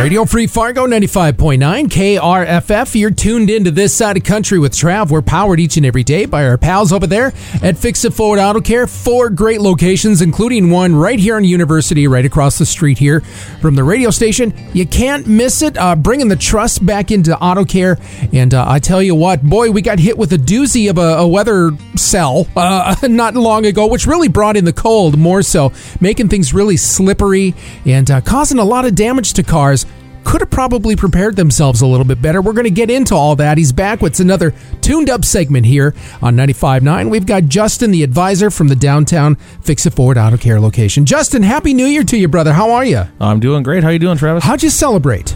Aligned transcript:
Radio 0.00 0.24
Free 0.24 0.46
Fargo 0.46 0.86
95.9 0.86 1.84
KRFF. 1.88 2.98
You're 2.98 3.10
tuned 3.10 3.50
into 3.50 3.70
this 3.70 3.94
side 3.94 4.16
of 4.16 4.24
country 4.24 4.58
with 4.58 4.72
Trav. 4.72 5.10
We're 5.10 5.20
powered 5.20 5.60
each 5.60 5.76
and 5.76 5.84
every 5.84 6.02
day 6.02 6.24
by 6.24 6.46
our 6.46 6.56
pals 6.56 6.90
over 6.90 7.06
there 7.06 7.34
at 7.62 7.76
Fix 7.76 8.06
It 8.06 8.14
Forward 8.14 8.38
Auto 8.38 8.62
Care. 8.62 8.86
Four 8.86 9.28
great 9.28 9.60
locations, 9.60 10.22
including 10.22 10.70
one 10.70 10.96
right 10.96 11.18
here 11.18 11.36
on 11.36 11.44
University, 11.44 12.08
right 12.08 12.24
across 12.24 12.56
the 12.56 12.64
street 12.64 12.96
here 12.96 13.20
from 13.60 13.74
the 13.74 13.84
radio 13.84 14.08
station. 14.08 14.54
You 14.72 14.86
can't 14.86 15.26
miss 15.26 15.60
it. 15.60 15.76
Uh, 15.76 15.94
bringing 15.96 16.28
the 16.28 16.36
trust 16.36 16.86
back 16.86 17.10
into 17.10 17.36
auto 17.36 17.66
care. 17.66 17.98
And 18.32 18.54
uh, 18.54 18.64
I 18.66 18.78
tell 18.78 19.02
you 19.02 19.14
what, 19.14 19.42
boy, 19.42 19.70
we 19.70 19.82
got 19.82 19.98
hit 19.98 20.16
with 20.16 20.32
a 20.32 20.38
doozy 20.38 20.88
of 20.88 20.96
a, 20.96 21.18
a 21.18 21.28
weather 21.28 21.72
cell 21.96 22.46
uh, 22.56 22.96
not 23.02 23.34
long 23.34 23.66
ago, 23.66 23.86
which 23.86 24.06
really 24.06 24.28
brought 24.28 24.56
in 24.56 24.64
the 24.64 24.72
cold 24.72 25.18
more 25.18 25.42
so, 25.42 25.74
making 26.00 26.30
things 26.30 26.54
really 26.54 26.78
slippery 26.78 27.54
and 27.84 28.10
uh, 28.10 28.22
causing 28.22 28.58
a 28.58 28.64
lot 28.64 28.86
of 28.86 28.94
damage 28.94 29.34
to 29.34 29.42
cars 29.42 29.84
could 30.24 30.40
have 30.40 30.50
probably 30.50 30.94
prepared 30.96 31.36
themselves 31.36 31.80
a 31.80 31.86
little 31.86 32.04
bit 32.04 32.20
better. 32.22 32.42
We're 32.42 32.52
going 32.52 32.64
to 32.64 32.70
get 32.70 32.90
into 32.90 33.14
all 33.14 33.36
that. 33.36 33.58
He's 33.58 33.72
back 33.72 34.00
with 34.00 34.20
another 34.20 34.54
tuned 34.80 35.08
up 35.10 35.24
segment 35.24 35.66
here 35.66 35.94
on 36.22 36.36
95.9. 36.36 37.10
We've 37.10 37.26
got 37.26 37.44
Justin, 37.44 37.90
the 37.90 38.02
advisor 38.02 38.50
from 38.50 38.68
the 38.68 38.76
downtown 38.76 39.36
Fix 39.62 39.86
It 39.86 39.94
Forward 39.94 40.18
Auto 40.18 40.36
Care 40.36 40.60
location. 40.60 41.06
Justin, 41.06 41.42
Happy 41.42 41.74
New 41.74 41.86
Year 41.86 42.04
to 42.04 42.16
you, 42.18 42.28
brother. 42.28 42.52
How 42.52 42.72
are 42.72 42.84
you? 42.84 43.04
I'm 43.20 43.40
doing 43.40 43.62
great. 43.62 43.82
How 43.82 43.88
are 43.88 43.92
you 43.92 43.98
doing, 43.98 44.18
Travis? 44.18 44.44
How'd 44.44 44.62
you 44.62 44.70
celebrate? 44.70 45.34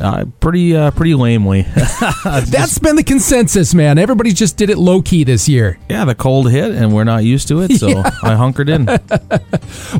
Uh, 0.00 0.24
pretty, 0.40 0.74
uh, 0.74 0.90
pretty 0.92 1.14
lamely. 1.14 1.62
That's 2.24 2.78
been 2.78 2.96
the 2.96 3.04
consensus, 3.04 3.74
man. 3.74 3.98
Everybody 3.98 4.32
just 4.32 4.56
did 4.56 4.70
it 4.70 4.78
low 4.78 5.02
key 5.02 5.22
this 5.22 5.48
year. 5.48 5.78
yeah, 5.90 6.04
the 6.06 6.14
cold 6.14 6.50
hit, 6.50 6.72
and 6.72 6.94
we're 6.94 7.04
not 7.04 7.24
used 7.24 7.46
to 7.48 7.60
it, 7.60 7.72
so 7.72 8.02
I 8.22 8.34
hunkered 8.34 8.68
in. 8.68 8.86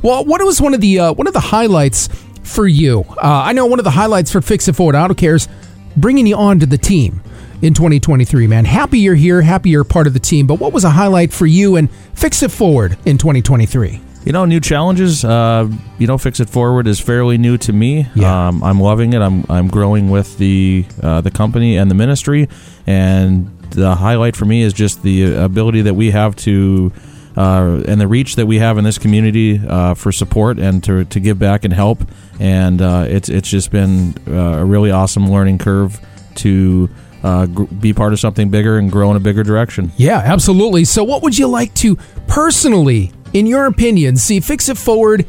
Well, 0.03 0.25
what 0.25 0.43
was 0.43 0.61
one 0.61 0.75
of 0.75 0.81
the 0.81 0.99
uh, 0.99 1.13
one 1.13 1.27
of 1.27 1.33
the 1.35 1.41
highlights 1.41 2.09
for 2.43 2.67
you? 2.67 3.05
Uh, 3.11 3.17
I 3.23 3.53
know 3.53 3.67
one 3.67 3.79
of 3.79 3.85
the 3.85 3.91
highlights 3.91 4.31
for 4.31 4.41
Fix 4.41 4.69
It 4.69 4.75
Forward 4.75 4.95
Auto 4.95 5.15
Care's 5.15 5.49
bringing 5.97 6.27
you 6.27 6.37
on 6.37 6.61
to 6.61 6.67
the 6.67 6.79
team 6.79 7.23
in 7.63 7.75
2023. 7.75 8.47
Man, 8.47 8.65
happy 8.65 8.99
you're 8.99 9.15
here, 9.15 9.43
happy 9.43 9.71
you're 9.71 9.85
part 9.85 10.07
of 10.07 10.13
the 10.13 10.21
team. 10.21 10.47
But 10.47 10.59
what 10.59 10.73
was 10.73 10.85
a 10.85 10.91
highlight 10.91 11.33
for 11.33 11.47
you 11.47 11.77
and 11.77 11.91
Fix 12.15 12.43
It 12.43 12.51
Forward 12.51 12.99
in 13.07 13.19
2023? 13.19 14.01
You 14.25 14.33
know, 14.33 14.45
new 14.45 14.61
challenges. 14.61 15.25
Uh, 15.25 15.69
you 15.99 16.07
know, 16.07 16.17
fix 16.17 16.39
it 16.39 16.49
forward 16.49 16.87
is 16.87 17.01
fairly 17.01 17.39
new 17.39 17.59
to 17.59 17.73
me. 17.73 18.07
Yeah. 18.15 18.49
Um, 18.49 18.63
I'm 18.63 18.81
loving 18.81 19.15
it. 19.15 19.21
I'm 19.21 19.45
I'm 19.49 19.67
growing 19.67 20.11
with 20.11 20.39
the 20.39 20.85
uh, 21.03 21.23
the 21.23 21.33
company 21.33 21.77
and 21.77 21.91
the 21.91 21.97
ministry, 21.97 22.49
and 22.87 23.51
the 23.71 23.97
highlight 23.97 24.37
for 24.37 24.45
me 24.45 24.63
is 24.63 24.73
just 24.73 25.03
the 25.03 25.35
ability 25.35 25.83
that 25.83 25.95
we 25.95 26.13
have 26.13 26.37
to. 26.37 26.93
Uh, 27.37 27.83
and 27.89 28.01
the 28.01 28.07
reach 28.07 28.37
that 28.37 28.47
we 28.47 28.59
have 28.59 28.77
in 28.79 28.85
this 28.85 28.99
community 28.99 29.61
uh, 29.67 29.95
for 29.95 30.13
support 30.13 30.59
and 30.59 30.85
to, 30.85 31.05
to 31.07 31.19
give 31.19 31.39
back 31.39 31.65
and 31.65 31.73
help, 31.73 32.03
and 32.39 32.83
uh, 32.83 33.07
it's 33.09 33.29
it's 33.29 33.49
just 33.49 33.71
been 33.71 34.15
uh, 34.29 34.59
a 34.61 34.65
really 34.65 34.91
awesome 34.91 35.31
learning 35.31 35.59
curve 35.59 35.99
to 36.37 36.91
uh, 37.23 37.47
gr- 37.47 37.65
be 37.65 37.93
part 37.93 38.13
of 38.13 38.21
something 38.21 38.51
bigger 38.51 38.79
and 38.79 38.91
grow 38.91 39.11
in 39.11 39.17
a 39.17 39.21
bigger 39.21 39.43
direction. 39.43 39.93
Yeah, 39.97 40.19
absolutely. 40.19 40.85
So, 40.85 41.05
what 41.05 41.23
would 41.23 41.39
you 41.39 41.47
like 41.49 41.75
to 41.77 41.97
personally, 42.27 43.13
in 43.33 43.47
your 43.47 43.67
opinion, 43.67 44.17
see 44.17 44.41
Fix 44.41 44.69
It 44.69 44.77
Forward, 44.77 45.27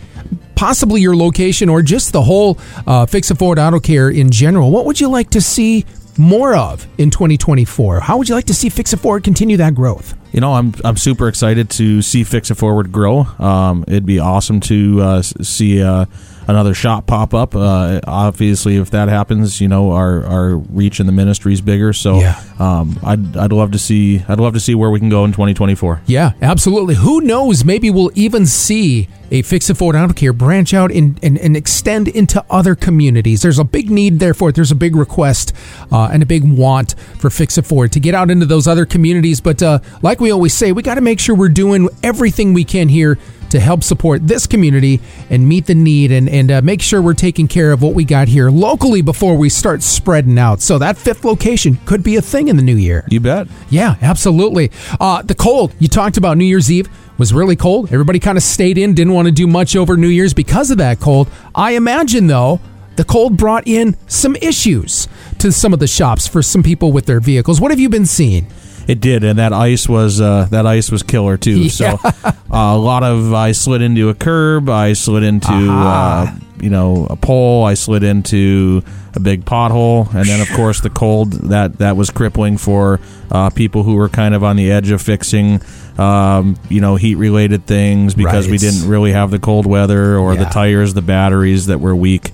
possibly 0.56 1.02
your 1.02 1.16
location 1.16 1.70
or 1.70 1.82
just 1.82 2.12
the 2.14 2.22
whole 2.22 2.58
uh, 2.88 3.06
Fix 3.06 3.32
It 3.32 3.38
Forward 3.38 3.60
Auto 3.60 3.80
Care 3.80 4.10
in 4.10 4.32
general? 4.32 4.72
What 4.72 4.86
would 4.86 5.00
you 5.00 5.10
like 5.10 5.30
to 5.32 5.42
see 5.42 5.86
more 6.18 6.56
of 6.56 6.88
in 6.98 7.10
2024? 7.10 8.02
How 8.02 8.18
would 8.18 8.30
you 8.30 8.36
like 8.36 8.46
to 8.46 8.54
see 8.54 8.70
Fix 8.70 8.94
It 8.94 8.98
Forward 8.98 9.24
continue 9.24 9.58
that 9.58 9.76
growth? 9.76 10.16
You 10.32 10.42
know, 10.42 10.54
I'm 10.54 10.74
I'm 10.84 10.98
super 10.98 11.28
excited 11.28 11.70
to 11.72 12.02
see 12.02 12.24
Fix 12.24 12.50
It 12.50 12.56
Forward 12.56 12.92
grow. 12.92 13.28
Um, 13.40 13.84
it'd 13.88 14.06
be 14.06 14.20
awesome 14.20 14.60
to 14.62 15.02
uh, 15.02 15.22
see 15.22 15.82
uh, 15.82 16.06
another 16.48 16.74
shop 16.74 17.08
pop 17.08 17.34
up. 17.34 17.56
Uh, 17.56 18.00
obviously, 18.06 18.78
if 18.78 18.90
that 18.92 19.10
happens, 19.10 19.62
you 19.62 19.68
know, 19.68 19.92
our, 19.92 20.24
our 20.26 20.56
reach 20.58 21.00
in 21.00 21.06
the 21.06 21.12
ministry 21.12 21.54
is 21.54 21.62
bigger. 21.62 21.94
So, 21.94 22.20
Yeah. 22.20 22.42
um, 22.60 23.00
I'd 23.04 23.38
I'd 23.38 23.52
love 23.54 23.72
to 23.72 23.80
see 23.80 24.24
I'd 24.28 24.40
love 24.40 24.54
to 24.54 24.60
see 24.60 24.76
where 24.76 24.90
we 24.90 25.00
can 25.00 25.10
go 25.10 25.26
in 25.26 25.32
2024. 25.32 26.02
Yeah, 26.06 26.32
absolutely. 26.42 26.96
Who 26.96 27.22
knows? 27.22 27.64
Maybe 27.66 27.90
we'll 27.90 28.12
even 28.16 28.46
see 28.46 29.08
a 29.32 29.42
Fix 29.42 29.68
It 29.70 29.78
Forward 29.78 29.96
Auto 29.96 30.14
Care 30.14 30.32
branch 30.34 30.76
out 30.76 30.92
and, 30.92 31.20
and, 31.24 31.40
and 31.40 31.58
extend 31.58 32.08
into 32.08 32.44
other 32.52 32.76
communities. 32.76 33.42
There's 33.42 33.58
a 33.58 33.64
big 33.64 33.90
need 33.90 34.20
there 34.20 34.36
for 34.36 34.50
it. 34.50 34.56
There's 34.56 34.70
a 34.72 34.76
big 34.76 34.96
request 34.96 35.54
uh, 35.92 36.10
and 36.14 36.22
a 36.22 36.26
big 36.26 36.44
want 36.44 36.94
for 37.18 37.32
Fix 37.32 37.58
It 37.58 37.66
Forward 37.66 37.92
to 37.94 38.00
get 38.00 38.14
out 38.14 38.30
into 38.30 38.46
those 38.46 38.68
other 38.68 38.86
communities. 38.86 39.42
But 39.42 39.64
uh, 39.64 39.80
like 40.04 40.20
we 40.20 40.30
always 40.30 40.54
say, 40.54 40.72
we 40.72 40.84
got 40.84 40.96
to 40.96 41.02
make 41.02 41.20
sure 41.20 41.36
we're 41.36 41.50
doing 41.50 41.90
everything 42.04 42.54
we 42.54 42.64
can 42.64 42.90
here 42.90 43.18
to 43.54 43.60
help 43.60 43.84
support 43.84 44.28
this 44.28 44.48
community 44.48 45.00
and 45.30 45.48
meet 45.48 45.68
the 45.68 45.76
need 45.76 46.12
and, 46.12 46.28
and 46.28 46.52
uh, 46.52 46.62
make 46.64 46.82
sure 46.82 47.04
we're 47.04 47.14
taking 47.14 47.48
care 47.48 47.72
of 47.72 47.84
what 47.84 47.94
we 47.94 48.04
got 48.04 48.28
here 48.28 48.50
locally 48.50 49.04
before 49.04 49.38
we 49.38 49.48
start 49.48 49.84
spreading 49.84 50.40
out. 50.40 50.60
So 50.60 50.80
that 50.80 50.98
fifth 50.98 51.24
location 51.24 51.78
could 51.86 52.02
be 52.02 52.16
a 52.16 52.22
thing 52.22 52.48
in 52.48 52.58
the 52.58 52.64
new 52.64 52.76
year. 52.76 53.06
You 53.10 53.20
bet. 53.20 53.48
Yeah, 53.70 53.96
absolutely. 54.02 54.72
Uh, 55.00 55.22
the 55.22 55.36
cold, 55.36 55.72
you 55.78 55.88
talked 55.88 56.18
about 56.18 56.36
New 56.36 56.46
Year's 56.46 56.72
Eve 56.72 56.90
was 57.20 57.32
really 57.32 57.56
cold. 57.56 57.94
Everybody 57.94 58.18
kind 58.18 58.40
of 58.40 58.44
stayed 58.44 58.80
in, 58.80 58.96
didn't 58.96 59.14
want 59.14 59.28
to 59.28 59.32
do 59.32 59.46
much 59.46 59.76
over 59.76 59.96
New 59.96 60.08
Year's 60.08 60.34
because 60.34 60.72
of 60.72 60.80
that 60.80 61.00
cold. 61.00 61.30
I 61.54 61.74
imagine, 61.74 62.26
though, 62.26 62.60
the 62.96 63.04
cold 63.04 63.38
brought 63.38 63.68
in 63.68 63.96
some 64.08 64.36
issues 64.38 65.08
to 65.38 65.52
some 65.52 65.74
of 65.74 65.80
the 65.80 65.88
shops 65.88 66.28
for 66.28 66.42
some 66.42 66.64
people 66.64 66.92
with 66.92 67.06
their 67.06 67.20
vehicles. 67.20 67.62
What 67.62 67.70
have 67.70 67.80
you 67.80 67.90
been 67.90 68.08
seeing? 68.08 68.48
It 68.88 69.00
did, 69.00 69.24
and 69.24 69.40
that 69.40 69.54
ice 69.54 69.88
was 69.88 70.20
uh, 70.20 70.48
that 70.52 70.66
ice 70.66 70.92
was 70.92 71.04
killer 71.04 71.38
too. 71.38 71.70
So 71.74 71.98
uh, 72.04 72.32
a 72.50 72.78
lot 72.78 73.04
of 73.04 73.34
I 73.34 73.52
slid 73.52 73.82
into 73.82 74.10
a 74.10 74.14
curb, 74.14 74.70
I 74.70 74.94
slid 74.94 75.24
into 75.24 75.52
uh, 75.52 76.36
you 76.60 76.70
know 76.70 77.08
a 77.10 77.16
pole, 77.16 77.64
I 77.66 77.74
slid 77.74 78.04
into 78.04 78.84
a 79.16 79.20
big 79.20 79.46
pothole, 79.46 80.14
and 80.14 80.28
then 80.28 80.42
of 80.42 80.50
course 80.56 80.82
the 80.82 80.90
cold 80.90 81.32
that 81.50 81.80
that 81.80 81.98
was 81.98 82.10
crippling 82.10 82.58
for 82.58 83.00
uh, 83.32 83.50
people 83.50 83.84
who 83.84 83.96
were 83.96 84.10
kind 84.10 84.36
of 84.36 84.44
on 84.44 84.56
the 84.56 84.72
edge 84.72 84.92
of 84.92 85.02
fixing. 85.02 85.62
Um, 85.98 86.58
you 86.70 86.82
know, 86.82 86.96
heat 86.96 87.16
related 87.16 87.68
things 87.68 88.16
because 88.16 88.48
we 88.48 88.58
didn't 88.58 88.90
really 88.90 89.12
have 89.12 89.30
the 89.30 89.38
cold 89.38 89.68
weather 89.68 90.18
or 90.18 90.36
the 90.36 90.46
tires, 90.46 90.96
the 90.96 91.04
batteries 91.04 91.68
that 91.68 91.80
were 91.80 91.96
weak. 91.96 92.32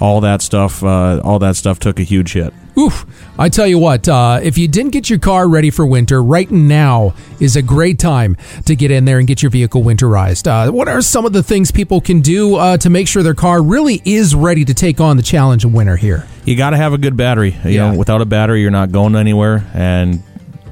All 0.00 0.20
that 0.22 0.40
stuff, 0.42 0.82
uh, 0.82 1.20
all 1.22 1.38
that 1.40 1.56
stuff 1.56 1.78
took 1.78 2.00
a 2.00 2.02
huge 2.02 2.32
hit. 2.32 2.54
Oof. 2.78 3.04
I 3.38 3.50
tell 3.50 3.66
you 3.66 3.78
what, 3.78 4.08
uh, 4.08 4.40
if 4.42 4.56
you 4.56 4.66
didn't 4.68 4.92
get 4.92 5.10
your 5.10 5.18
car 5.18 5.46
ready 5.46 5.68
for 5.70 5.84
winter, 5.84 6.22
right 6.22 6.50
now 6.50 7.14
is 7.38 7.56
a 7.56 7.62
great 7.62 7.98
time 7.98 8.36
to 8.64 8.74
get 8.74 8.90
in 8.90 9.04
there 9.04 9.18
and 9.18 9.28
get 9.28 9.42
your 9.42 9.50
vehicle 9.50 9.82
winterized. 9.82 10.46
Uh, 10.46 10.72
what 10.72 10.88
are 10.88 11.02
some 11.02 11.26
of 11.26 11.32
the 11.34 11.42
things 11.42 11.70
people 11.70 12.00
can 12.00 12.22
do 12.22 12.54
uh, 12.56 12.76
to 12.78 12.88
make 12.88 13.08
sure 13.08 13.22
their 13.22 13.34
car 13.34 13.62
really 13.62 14.00
is 14.06 14.34
ready 14.34 14.64
to 14.64 14.72
take 14.72 15.00
on 15.00 15.16
the 15.18 15.22
challenge 15.22 15.64
of 15.64 15.74
winter 15.74 15.96
here? 15.96 16.26
you 16.46 16.56
got 16.56 16.70
to 16.70 16.76
have 16.78 16.92
a 16.94 16.98
good 16.98 17.16
battery. 17.16 17.54
You 17.64 17.70
Yeah. 17.70 17.90
know, 17.92 17.98
without 17.98 18.22
a 18.22 18.24
battery, 18.24 18.62
you're 18.62 18.70
not 18.70 18.90
going 18.90 19.14
anywhere. 19.14 19.64
And 19.74 20.22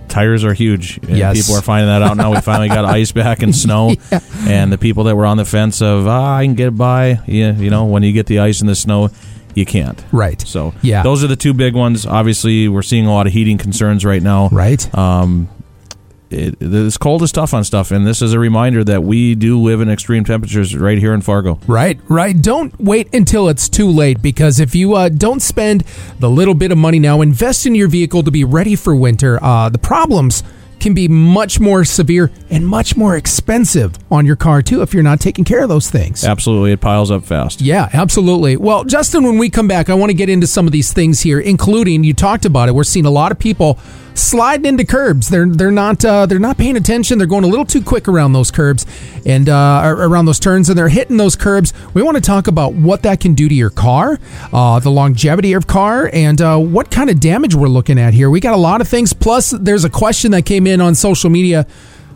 tires 0.09 0.45
are 0.45 0.53
huge. 0.55 0.99
And 0.99 1.17
Yes. 1.17 1.41
people 1.41 1.57
are 1.59 1.63
finding 1.63 1.89
that 1.89 2.03
out 2.03 2.17
now. 2.17 2.31
We 2.33 2.41
finally 2.41 2.69
got 2.69 2.85
ice 3.01 3.13
back 3.13 3.43
and 3.43 3.55
snow, 3.55 3.95
and 4.47 4.73
the 4.73 4.79
people 4.79 5.05
that 5.05 5.17
were 5.17 5.27
on 5.27 5.37
the 5.37 5.45
fence 5.45 5.81
of 5.83 6.07
ah, 6.07 6.37
I 6.37 6.45
can 6.45 6.55
get 6.55 6.77
by. 6.77 7.21
Yeah, 7.27 7.53
you 7.53 7.71
know, 7.71 7.85
when 7.87 8.03
you 8.03 8.13
get 8.13 8.27
the 8.27 8.41
ice 8.41 8.61
and 8.61 8.69
the 8.69 8.75
snow, 8.77 9.11
you 9.55 9.65
can't. 9.67 10.03
Right. 10.13 10.41
So 10.41 10.73
Yeah. 10.83 11.03
those 11.03 11.25
are 11.25 11.27
the 11.27 11.37
two 11.37 11.53
big 11.55 11.75
ones. 11.75 12.07
Obviously, 12.07 12.69
we're 12.69 12.83
seeing 12.83 13.07
a 13.07 13.13
lot 13.13 13.27
of 13.27 13.33
heating 13.33 13.59
concerns 13.59 14.05
right 14.05 14.23
now. 14.23 14.49
Right. 14.53 14.93
Um, 14.97 15.49
it, 16.31 16.59
this 16.59 16.97
cold 16.97 17.23
is 17.23 17.33
tough 17.33 17.55
on 17.55 17.65
stuff, 17.65 17.91
and 17.91 18.07
this 18.07 18.21
is 18.23 18.33
a 18.33 18.39
reminder 18.39 18.85
that 18.85 19.03
we 19.03 19.35
do 19.35 19.61
live 19.61 19.81
in 19.81 19.89
extreme 19.89 20.25
temperatures 20.25 20.77
right 20.77 20.99
here 20.99 21.15
in 21.15 21.21
Fargo. 21.21 21.59
Right, 21.67 21.99
right. 22.09 22.41
Don't 22.41 22.79
wait 22.81 23.13
until 23.15 23.49
it's 23.49 23.69
too 23.69 23.89
late 23.89 24.21
because 24.21 24.61
if 24.61 24.75
you 24.75 24.95
uh, 24.95 25.09
don't 25.09 25.41
spend 25.41 25.85
the 26.19 26.31
little 26.31 26.55
bit 26.55 26.73
of 26.73 26.79
money 26.79 26.99
now, 26.99 27.21
invest 27.21 27.67
in 27.67 27.75
your 27.75 27.89
vehicle 27.89 28.23
to 28.23 28.31
be 28.31 28.45
ready 28.45 28.77
for 28.77 28.95
winter, 28.95 29.43
uh, 29.43 29.69
the 29.69 29.79
problems 29.79 30.43
can 30.81 30.95
be 30.95 31.09
much 31.09 31.59
more 31.59 31.85
severe 31.85 32.31
and 32.51 32.67
much 32.67 32.97
more 32.97 33.17
expensive 33.17 33.99
on 34.11 34.25
your 34.25 34.37
car 34.37 34.63
too 34.63 34.83
if 34.83 34.95
you're 34.95 35.03
not 35.03 35.21
taking 35.21 35.45
care 35.45 35.63
of 35.63 35.69
those 35.69 35.91
things. 35.91 36.25
Absolutely, 36.25 36.73
it 36.73 36.81
piles 36.81 37.11
up 37.11 37.25
fast. 37.25 37.61
Yeah, 37.61 37.89
absolutely. 37.93 38.57
Well, 38.57 38.85
Justin, 38.85 39.25
when 39.25 39.39
we 39.39 39.51
come 39.51 39.69
back, 39.69 39.91
I 39.91 39.95
want 39.95 40.11
to 40.11 40.15
get 40.15 40.29
into 40.29 40.47
some 40.47 40.67
of 40.67 40.73
these 40.73 40.93
things 40.93 41.21
here, 41.21 41.41
including 41.41 42.05
you 42.05 42.15
talked 42.15 42.45
about 42.45 42.69
it. 42.69 42.75
We're 42.75 42.85
seeing 42.85 43.07
a 43.07 43.11
lot 43.11 43.33
of 43.33 43.39
people 43.39 43.79
sliding 44.19 44.67
into 44.67 44.85
curbs. 44.85 45.29
They're 45.29 45.49
they're 45.49 45.71
not 45.71 46.05
uh, 46.05 46.27
they're 46.27 46.39
not 46.39 46.59
paying 46.59 46.77
attention. 46.77 47.19
They're 47.19 47.27
going 47.27 47.45
a 47.45 47.49
little 47.49 47.65
too 47.65 47.83
quick 47.83 48.09
around 48.09 48.33
those 48.33 48.51
curbs 48.51 48.87
and 49.25 49.49
uh, 49.49 49.83
around 49.85 50.27
those 50.27 50.39
turns, 50.39 50.69
and 50.69 50.79
they're 50.79 50.89
hitting 50.89 51.17
those 51.17 51.37
curbs. 51.37 51.73
We 51.95 52.03
want 52.03 52.17
to 52.17 52.21
talk 52.21 52.47
about 52.47 52.75
what 52.75 53.03
that 53.03 53.21
can 53.21 53.35
do 53.35 53.49
to 53.49 53.55
your 53.55 53.71
car, 53.71 54.19
uh, 54.53 54.81
the 54.81 54.91
longevity 54.91 55.53
of 55.53 55.67
car, 55.67 56.11
and 56.13 56.41
uh, 56.41 56.59
what 56.59 56.91
kind 56.91 57.11
of 57.11 57.21
damage 57.21 57.55
we're 57.55 57.69
looking 57.69 57.99
at 57.99 58.15
here. 58.15 58.31
We 58.31 58.41
got 58.41 58.55
a 58.55 58.59
lot 58.59 58.81
of 58.81 58.89
things. 58.89 59.13
Plus, 59.13 59.51
there's 59.51 59.85
a 59.85 59.91
question 59.91 60.33
that 60.33 60.45
came 60.45 60.67
in 60.67 60.81
on 60.81 60.95
social 60.95 61.31
media: 61.31 61.67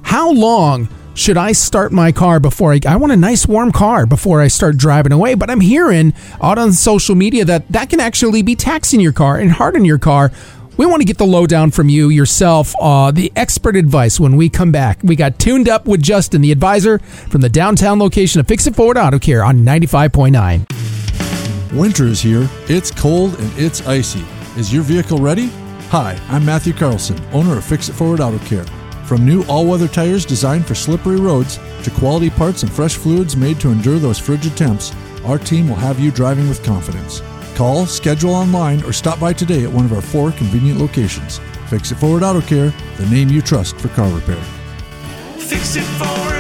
How 0.02 0.31
long? 0.31 0.88
should 1.14 1.37
I 1.37 1.52
start 1.52 1.93
my 1.93 2.10
car 2.10 2.40
before 2.40 2.72
I, 2.72 2.81
I 2.87 2.96
want 2.96 3.12
a 3.12 3.16
nice 3.16 3.46
warm 3.46 3.72
car 3.72 4.06
before 4.06 4.40
I 4.40 4.49
start 4.49 4.76
driving 4.76 5.12
away? 5.12 5.34
But 5.34 5.50
I'm 5.50 5.60
hearing 5.60 6.14
out 6.40 6.58
on 6.58 6.72
social 6.72 7.14
media 7.14 7.44
that 7.44 7.69
that 7.69 7.90
can 7.90 8.00
actually 8.00 8.43
be 8.43 8.56
taxing 8.56 9.00
your 9.00 9.12
car 9.12 9.37
and 9.37 9.50
harden 9.52 9.84
your 9.84 9.99
car. 9.99 10.32
We 10.79 10.87
want 10.87 11.03
to 11.03 11.05
get 11.05 11.19
the 11.19 11.27
lowdown 11.27 11.71
from 11.71 11.91
you 11.91 12.09
yourself, 12.09 12.75
uh, 12.81 13.11
the 13.11 13.31
expert 13.37 13.77
advice 13.77 14.19
when 14.19 14.37
we 14.37 14.49
come 14.49 14.73
back. 14.73 15.01
We 15.03 15.17
got 15.17 15.39
tuned 15.39 15.69
up 15.69 15.87
with 15.87 16.03
Justin, 16.03 16.41
the 16.41 16.51
advisor 16.51 16.99
from 16.99 17.43
the 17.43 17.51
downtown 17.51 17.99
location 17.99 18.41
of 18.41 18.49
Fix 18.49 18.67
It 18.67 18.75
Forward 18.75 18.97
Auto 18.97 19.19
Care 19.19 19.45
on 19.45 19.59
95.9. 19.59 21.79
Winter 21.79 22.07
is 22.07 22.23
here. 22.23 22.49
It's 22.69 22.91
cold 22.91 23.39
and 23.39 23.53
it's 23.59 23.87
icy. 23.87 24.25
Is 24.57 24.73
your 24.73 24.83
vehicle 24.83 25.19
ready? 25.19 25.49
Hi, 25.91 26.19
I'm 26.29 26.45
Matthew 26.45 26.73
Carlson, 26.73 27.21
owner 27.33 27.59
of 27.59 27.65
Fix 27.65 27.91
It 27.91 27.93
Forward 27.93 28.21
Auto 28.21 28.39
Care. 28.47 28.65
From 29.05 29.27
new 29.27 29.45
all 29.45 29.67
weather 29.67 29.89
tires 29.89 30.25
designed 30.25 30.67
for 30.67 30.75
slippery 30.75 31.21
roads 31.21 31.59
to 31.83 31.91
quality 31.91 32.31
parts 32.31 32.63
and 32.63 32.73
fresh 32.73 32.97
fluids 32.97 33.37
made 33.37 33.61
to 33.61 33.69
endure 33.69 33.99
those 33.99 34.19
frigid 34.19 34.57
temps, 34.57 34.95
our 35.27 35.39
team 35.39 35.69
will 35.69 35.77
have 35.77 36.01
you 36.01 36.11
driving 36.11 36.49
with 36.49 36.65
confidence. 36.65 37.21
Call, 37.54 37.87
schedule 37.87 38.34
online, 38.34 38.82
or 38.84 38.93
stop 38.93 39.20
by 39.20 39.32
today 39.32 39.64
at 39.64 39.70
one 39.70 39.84
of 39.84 39.93
our 39.93 40.02
four 40.02 40.32
convenient 40.32 40.81
locations. 40.81 41.38
Fix 41.69 41.90
It 41.90 41.96
Forward 41.96 42.22
Auto 42.22 42.40
Care, 42.40 42.72
the 42.96 43.06
name 43.06 43.28
you 43.28 43.43
trust 43.43 43.78
for 43.78 43.88
car 43.88 44.10
repair. 44.10 44.43
Fix 45.38 45.76
it 45.76 45.82
forward. 45.82 46.31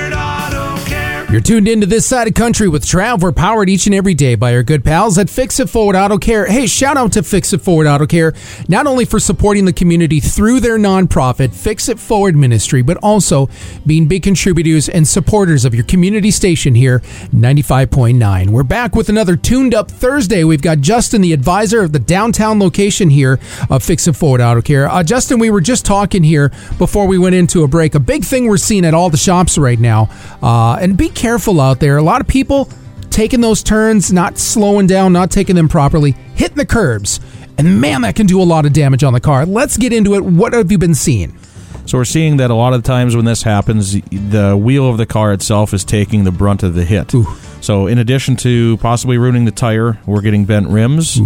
You're 1.32 1.40
tuned 1.40 1.66
into 1.66 1.86
this 1.86 2.04
side 2.04 2.28
of 2.28 2.34
country 2.34 2.68
with 2.68 2.84
Trav. 2.84 3.20
We're 3.20 3.32
powered 3.32 3.70
each 3.70 3.86
and 3.86 3.94
every 3.94 4.12
day 4.12 4.34
by 4.34 4.54
our 4.54 4.62
good 4.62 4.84
pals 4.84 5.16
at 5.16 5.30
Fix 5.30 5.58
It 5.60 5.70
Forward 5.70 5.96
Auto 5.96 6.18
Care. 6.18 6.44
Hey, 6.44 6.66
shout 6.66 6.98
out 6.98 7.12
to 7.12 7.22
Fix 7.22 7.54
It 7.54 7.62
Forward 7.62 7.86
Auto 7.86 8.04
Care, 8.04 8.34
not 8.68 8.86
only 8.86 9.06
for 9.06 9.18
supporting 9.18 9.64
the 9.64 9.72
community 9.72 10.20
through 10.20 10.60
their 10.60 10.76
nonprofit 10.76 11.54
Fix 11.54 11.88
It 11.88 11.98
Forward 11.98 12.36
Ministry, 12.36 12.82
but 12.82 12.98
also 12.98 13.48
being 13.86 14.06
big 14.06 14.22
contributors 14.22 14.90
and 14.90 15.08
supporters 15.08 15.64
of 15.64 15.74
your 15.74 15.84
community 15.84 16.30
station 16.30 16.74
here, 16.74 16.98
95.9. 17.34 18.50
We're 18.50 18.62
back 18.62 18.94
with 18.94 19.08
another 19.08 19.34
tuned 19.34 19.74
up 19.74 19.90
Thursday. 19.90 20.44
We've 20.44 20.60
got 20.60 20.80
Justin, 20.80 21.22
the 21.22 21.32
advisor 21.32 21.80
of 21.80 21.92
the 21.92 21.98
downtown 21.98 22.60
location 22.60 23.08
here 23.08 23.40
of 23.70 23.82
Fix 23.82 24.06
It 24.06 24.16
Forward 24.16 24.42
Auto 24.42 24.60
Care. 24.60 24.86
Uh, 24.86 25.02
Justin, 25.02 25.38
we 25.38 25.48
were 25.48 25.62
just 25.62 25.86
talking 25.86 26.24
here 26.24 26.50
before 26.76 27.06
we 27.06 27.16
went 27.16 27.34
into 27.34 27.62
a 27.62 27.68
break. 27.68 27.94
A 27.94 28.00
big 28.00 28.22
thing 28.22 28.48
we're 28.48 28.58
seeing 28.58 28.84
at 28.84 28.92
all 28.92 29.08
the 29.08 29.16
shops 29.16 29.56
right 29.56 29.80
now, 29.80 30.10
uh, 30.42 30.76
and 30.78 30.94
be 30.94 31.08
careful 31.22 31.60
out 31.60 31.78
there. 31.78 31.98
A 31.98 32.02
lot 32.02 32.20
of 32.20 32.26
people 32.26 32.68
taking 33.10 33.40
those 33.40 33.62
turns, 33.62 34.12
not 34.12 34.38
slowing 34.38 34.88
down, 34.88 35.12
not 35.12 35.30
taking 35.30 35.54
them 35.54 35.68
properly, 35.68 36.16
hitting 36.34 36.56
the 36.56 36.66
curbs. 36.66 37.20
And 37.56 37.80
man, 37.80 38.02
that 38.02 38.16
can 38.16 38.26
do 38.26 38.42
a 38.42 38.44
lot 38.44 38.66
of 38.66 38.72
damage 38.72 39.04
on 39.04 39.12
the 39.12 39.20
car. 39.20 39.46
Let's 39.46 39.76
get 39.76 39.92
into 39.92 40.14
it. 40.16 40.24
What 40.24 40.52
have 40.52 40.72
you 40.72 40.78
been 40.78 40.96
seeing? 40.96 41.38
So 41.86 41.98
we're 41.98 42.04
seeing 42.06 42.38
that 42.38 42.50
a 42.50 42.54
lot 42.54 42.72
of 42.74 42.82
times 42.82 43.14
when 43.14 43.24
this 43.24 43.44
happens, 43.44 44.00
the 44.10 44.56
wheel 44.60 44.88
of 44.88 44.96
the 44.98 45.06
car 45.06 45.32
itself 45.32 45.72
is 45.72 45.84
taking 45.84 46.24
the 46.24 46.32
brunt 46.32 46.64
of 46.64 46.74
the 46.74 46.84
hit. 46.84 47.14
Ooh. 47.14 47.26
So 47.60 47.86
in 47.86 47.98
addition 47.98 48.34
to 48.36 48.76
possibly 48.78 49.16
ruining 49.16 49.44
the 49.44 49.52
tire, 49.52 49.98
we're 50.06 50.22
getting 50.22 50.44
bent 50.44 50.68
rims. 50.70 51.20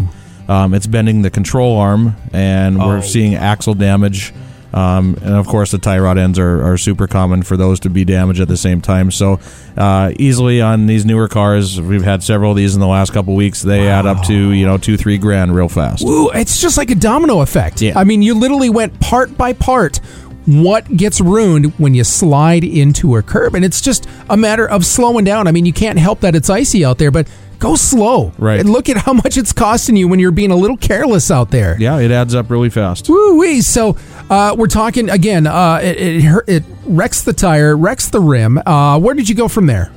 Um, 0.49 0.75
it's 0.75 0.87
bending 0.87 1.23
the 1.23 1.31
control 1.31 1.77
arm, 1.79 2.17
and 2.35 2.81
Oh. 2.81 2.87
we're 2.89 3.03
seeing 3.03 3.35
axle 3.35 3.75
damage. 3.75 4.33
Um, 4.73 5.17
and 5.23 5.35
of 5.35 5.47
course, 5.47 5.71
the 5.71 5.79
tie 5.79 5.99
rod 5.99 6.19
ends 6.19 6.39
are, 6.39 6.63
are 6.63 6.77
super 6.77 7.07
common 7.07 7.43
for 7.43 7.57
those 7.57 7.81
to 7.81 7.91
be 7.91 8.05
damaged 8.05 8.41
at 8.41 8.49
the 8.49 8.57
same 8.57 8.81
time. 8.81 9.11
So, 9.11 9.41
uh, 9.77 10.13
easily 10.19 10.61
on 10.61 10.87
these 10.87 11.05
newer 11.05 11.29
cars, 11.29 11.81
we've 11.81 12.03
had 12.03 12.23
several 12.23 12.51
of 12.51 12.57
these 12.57 12.75
in 12.75 12.81
the 12.81 12.87
last 12.87 13.13
couple 13.13 13.35
weeks. 13.35 13.63
They 13.63 13.89
add 13.89 14.07
up 14.07 14.25
to 14.27 14.53
you 14.53 14.67
know 14.67 14.79
two, 14.79 14.97
three 14.97 15.19
grand 15.19 15.55
real 15.55 15.69
fast. 15.69 16.05
Ooh, 16.05 16.31
it's 16.31 16.61
just 16.61 16.77
like 16.77 16.91
a 16.91 16.95
domino 16.95 17.41
effect. 17.41 17.81
Yeah. 17.81 17.99
I 17.99 18.05
mean, 18.05 18.23
you 18.23 18.35
literally 18.35 18.71
went 18.71 18.99
part 19.01 19.37
by 19.37 19.53
part. 19.53 19.99
What 20.47 20.97
gets 20.97 21.21
ruined 21.21 21.73
when 21.79 21.95
you 21.95 22.05
slide 22.05 22.63
into 22.63 23.17
a 23.17 23.23
curb? 23.23 23.57
And 23.57 23.65
it's 23.65 23.81
just 23.81 24.07
a 24.31 24.37
matter 24.37 24.69
of 24.69 24.87
slowing 24.87 25.25
down. 25.25 25.49
I 25.49 25.53
mean, 25.53 25.67
you 25.67 25.73
can't 25.73 25.99
help 25.99 26.21
that 26.21 26.37
it's 26.37 26.49
icy 26.49 26.85
out 26.85 26.99
there, 26.99 27.11
but 27.11 27.29
go 27.59 27.75
slow. 27.77 28.33
Right. 28.39 28.61
And 28.61 28.69
look 28.71 28.89
at 28.89 28.97
how 28.97 29.13
much 29.13 29.37
it's 29.37 29.53
costing 29.53 29.97
you 29.97 30.09
when 30.09 30.19
you're 30.19 30.31
being 30.31 30.51
a 30.51 30.57
little 30.57 30.77
careless 30.77 31.31
out 31.31 31.51
there. 31.51 31.77
Yeah, 31.79 31.99
it 31.99 32.11
adds 32.11 32.35
up 32.35 32.51
really 32.51 32.71
fast. 32.71 33.09
Woo 33.09 33.39
wee! 33.39 33.61
So 33.61 33.97
uh, 34.31 34.55
we're 34.59 34.67
talking 34.67 35.11
again. 35.11 35.47
Uh, 35.47 35.81
it, 35.83 35.97
it 36.25 36.43
it 36.49 36.65
wrecks 36.85 37.23
the 37.23 37.33
tire, 37.33 37.77
wrecks 37.77 38.09
the 38.09 38.21
rim. 38.21 38.59
Uh, 38.65 38.99
where 38.99 39.15
did 39.15 39.29
you 39.29 39.35
go 39.35 39.49
from 39.49 39.67
there? 39.67 39.93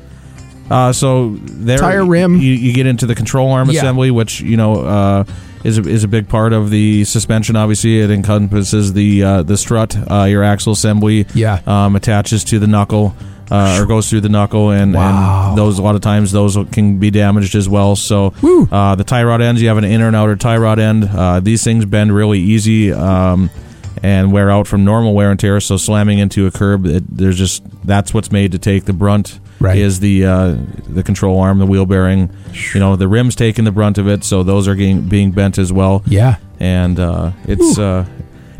Uh, 0.69 0.93
so 0.93 1.35
there, 1.41 1.79
Tire 1.79 2.05
rim. 2.05 2.35
You, 2.35 2.51
you 2.53 2.73
get 2.73 2.85
into 2.85 3.07
the 3.07 3.15
control 3.15 3.51
arm 3.51 3.71
Yeah. 3.71 3.79
assembly, 3.79 4.11
which 4.11 4.39
you 4.41 4.55
know 4.55 4.75
uh, 4.85 5.23
is 5.63 5.79
a, 5.79 5.81
is 5.81 6.03
a 6.03 6.07
big 6.07 6.29
part 6.29 6.53
of 6.53 6.69
the 6.69 7.05
suspension. 7.05 7.55
Obviously, 7.55 7.99
it 8.01 8.11
encompasses 8.11 8.93
the 8.93 9.23
uh, 9.23 9.41
the 9.43 9.57
strut, 9.57 9.97
uh, 10.11 10.25
your 10.25 10.43
axle 10.43 10.73
assembly. 10.73 11.25
Yeah. 11.33 11.61
um, 11.65 11.95
attaches 11.95 12.43
to 12.45 12.59
the 12.59 12.67
knuckle. 12.67 13.15
Uh, 13.51 13.79
or 13.81 13.85
goes 13.87 14.09
through 14.09 14.21
the 14.21 14.29
knuckle, 14.29 14.69
and, 14.69 14.93
Wow. 14.93 15.49
and 15.49 15.57
those 15.57 15.79
a 15.79 15.81
lot 15.81 15.95
of 15.95 16.01
times 16.01 16.31
those 16.31 16.55
can 16.71 16.99
be 16.99 17.09
damaged 17.09 17.55
as 17.55 17.67
well. 17.67 17.95
So 17.95 18.33
uh, 18.71 18.93
the 18.95 19.03
tie 19.03 19.23
rod 19.23 19.41
ends, 19.41 19.59
you 19.61 19.67
have 19.69 19.77
an 19.77 19.85
inner 19.85 20.05
and 20.07 20.15
outer 20.15 20.35
tie 20.35 20.57
rod 20.57 20.77
end. 20.77 21.05
Uh, 21.05 21.39
these 21.39 21.63
things 21.63 21.85
bend 21.85 22.13
really 22.13 22.39
easy 22.39 22.93
um, 22.93 23.49
and 24.03 24.31
wear 24.31 24.51
out 24.51 24.67
from 24.67 24.85
normal 24.85 25.15
wear 25.15 25.31
and 25.31 25.39
tear. 25.39 25.59
So 25.59 25.77
slamming 25.77 26.19
into 26.19 26.45
a 26.45 26.51
curb, 26.51 26.85
it, 26.85 27.03
there's 27.09 27.37
just 27.39 27.63
that's 27.83 28.13
what's 28.13 28.31
made 28.31 28.51
to 28.51 28.59
take 28.59 28.85
the 28.85 28.93
brunt 28.93 29.39
Right. 29.61 29.77
is 29.77 29.99
the 29.99 30.25
uh, 30.25 30.55
the 30.87 31.03
control 31.03 31.39
arm, 31.41 31.57
the 31.59 31.65
wheel 31.65 31.85
bearing. 31.85 32.29
You 32.73 32.79
know, 32.79 32.95
the 32.95 33.07
rims 33.09 33.35
taking 33.35 33.65
the 33.65 33.71
brunt 33.73 33.97
of 33.97 34.07
it, 34.07 34.23
so 34.23 34.41
those 34.43 34.67
are 34.69 34.75
getting, 34.75 35.01
being 35.09 35.31
bent 35.31 35.57
as 35.57 35.73
well. 35.73 36.01
Yeah. 36.05 36.35
And 36.61 36.97
uh, 36.99 37.31
it's 37.45 37.77
uh, 37.77 38.05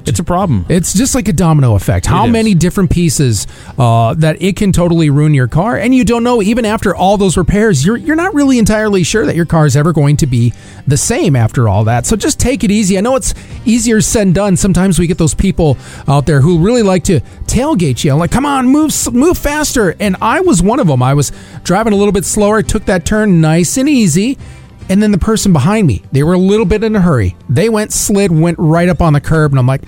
it's 0.10 0.20
a 0.20 0.24
problem. 0.24 0.66
It's 0.70 0.94
just 0.94 1.16
like 1.16 1.28
a 1.28 1.34
domino 1.34 1.76
effect. 1.76 2.06
How 2.06 2.26
is. 2.26 2.32
many 2.32 2.54
different 2.56 2.90
pieces 2.90 3.46
uh, 3.78 4.14
that 4.16 4.42
it 4.42 4.56
can 4.56 4.72
totally 4.72 5.10
ruin 5.10 5.34
your 5.34 5.48
car, 5.48 5.78
and 5.78 5.94
you 5.94 6.06
don't 6.06 6.24
know 6.24 6.42
even 6.42 6.66
after 6.66 6.96
all 6.96 7.18
those 7.18 7.36
repairs, 7.38 7.86
you're 7.86 7.98
you're 7.98 8.16
not 8.16 8.34
really 8.34 8.58
entirely 8.58 9.04
sure 9.04 9.26
that 9.26 9.36
your 9.36 9.46
car 9.46 9.66
is 9.66 9.76
ever 9.76 9.92
going 9.92 10.18
to 10.18 10.28
be 10.28 10.54
the 10.88 10.98
same 10.98 11.36
after 11.36 11.68
all 11.68 11.84
that. 11.84 12.06
So 12.06 12.16
just 12.16 12.40
take 12.40 12.64
it 12.64 12.72
easy. 12.72 12.98
I 12.98 13.02
know 13.02 13.16
it's 13.16 13.34
easier 13.66 14.02
said 14.02 14.30
than 14.30 14.34
done. 14.34 14.58
Sometimes 14.58 15.00
we 15.00 15.08
get 15.08 15.18
those 15.18 15.34
people 15.34 15.78
out 16.08 16.26
there 16.26 16.42
who 16.42 16.60
really 16.60 16.84
like 16.84 17.04
to 17.06 17.22
tailgate 17.46 18.04
you, 18.04 18.12
I'm 18.12 18.20
like, 18.20 18.32
"Come 18.32 18.46
on, 18.46 18.68
move 18.68 18.94
move 19.14 19.38
faster." 19.38 19.96
And 20.00 20.16
I 20.22 20.42
was 20.42 20.62
one 20.62 20.80
of 20.80 20.88
them. 20.88 21.02
I 21.02 21.14
was 21.14 21.32
driving 21.64 21.94
a 21.94 21.96
little 21.96 22.12
bit 22.12 22.26
slower, 22.26 22.62
took 22.62 22.86
that 22.86 23.06
turn 23.06 23.42
nice 23.42 23.78
and 23.78 23.90
easy. 23.90 24.38
And 24.90 25.04
then 25.04 25.12
the 25.12 25.20
person 25.20 25.54
behind 25.54 25.86
me, 25.86 26.04
they 26.12 26.24
were 26.24 26.34
a 26.34 26.40
little 26.40 26.66
bit 26.66 26.84
in 26.84 26.96
a 26.96 27.02
hurry. 27.02 27.36
They 27.48 27.70
went 27.70 27.94
slid, 27.94 28.32
went 28.32 28.58
right 28.58 28.90
up 28.90 29.02
on 29.02 29.14
the 29.14 29.22
curb, 29.22 29.52
and 29.52 29.60
I'm 29.60 29.68
like, 29.68 29.84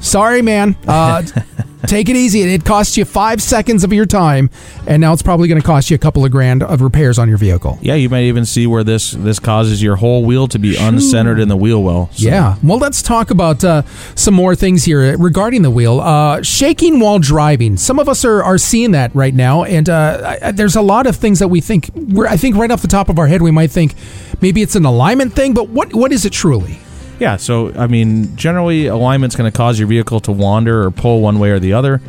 sorry, 0.00 0.42
man. 0.42 0.76
Uh, 0.86 1.22
take 1.86 2.08
it 2.08 2.16
easy. 2.16 2.42
It 2.42 2.64
cost 2.64 2.96
you 2.96 3.04
five 3.04 3.40
seconds 3.40 3.84
of 3.84 3.92
your 3.92 4.06
time, 4.06 4.50
and 4.86 5.00
now 5.00 5.12
it's 5.12 5.22
probably 5.22 5.46
going 5.48 5.60
to 5.60 5.66
cost 5.66 5.90
you 5.90 5.94
a 5.94 5.98
couple 5.98 6.24
of 6.24 6.30
grand 6.32 6.62
of 6.62 6.80
repairs 6.80 7.18
on 7.18 7.28
your 7.28 7.38
vehicle. 7.38 7.78
Yeah, 7.80 7.94
you 7.94 8.08
might 8.08 8.24
even 8.24 8.44
see 8.44 8.66
where 8.66 8.82
this 8.84 9.12
this 9.12 9.38
causes 9.38 9.82
your 9.82 9.96
whole 9.96 10.24
wheel 10.24 10.48
to 10.48 10.58
be 10.58 10.74
uncentered 10.74 11.40
in 11.40 11.48
the 11.48 11.56
wheel 11.56 11.82
well. 11.82 12.10
So- 12.12 12.28
Yeah. 12.28 12.56
Well, 12.62 12.78
let's 12.78 13.02
talk 13.02 13.30
about 13.30 13.62
uh, 13.64 13.82
some 14.14 14.34
more 14.34 14.54
things 14.54 14.84
here 14.84 15.16
regarding 15.18 15.62
the 15.62 15.70
wheel. 15.70 16.00
Uh, 16.00 16.42
shaking 16.42 16.98
while 17.00 17.18
driving. 17.18 17.76
Some 17.76 17.98
of 17.98 18.08
us 18.08 18.24
are, 18.24 18.42
are 18.42 18.58
seeing 18.58 18.92
that 18.92 19.14
right 19.14 19.34
now, 19.34 19.64
and 19.64 19.88
uh, 19.88 20.36
I, 20.42 20.48
I- 20.48 20.52
there's 20.52 20.76
a 20.76 20.82
lot 20.82 21.06
of 21.06 21.16
things 21.16 21.38
that 21.38 21.48
we 21.48 21.60
think. 21.60 21.90
We're, 21.94 22.26
I 22.26 22.36
think 22.36 22.56
right 22.56 22.70
off 22.70 22.82
the 22.82 22.88
top 22.88 23.08
of 23.08 23.18
our 23.18 23.26
head, 23.26 23.42
we 23.42 23.50
might 23.50 23.70
think 23.70 23.94
maybe 24.40 24.62
it's 24.62 24.74
an 24.76 24.84
alignment 24.84 25.32
thing, 25.34 25.54
but 25.54 25.68
what 25.68 25.94
what 25.94 26.12
is 26.12 26.24
it 26.24 26.32
truly? 26.32 26.78
Yeah, 27.18 27.36
so 27.36 27.72
I 27.74 27.86
mean, 27.86 28.36
generally 28.36 28.86
alignment's 28.86 29.36
going 29.36 29.50
to 29.50 29.56
cause 29.56 29.78
your 29.78 29.88
vehicle 29.88 30.20
to 30.20 30.32
wander 30.32 30.84
or 30.84 30.90
pull 30.90 31.20
one 31.20 31.38
way 31.38 31.50
or 31.50 31.58
the 31.58 31.72
other. 31.72 32.00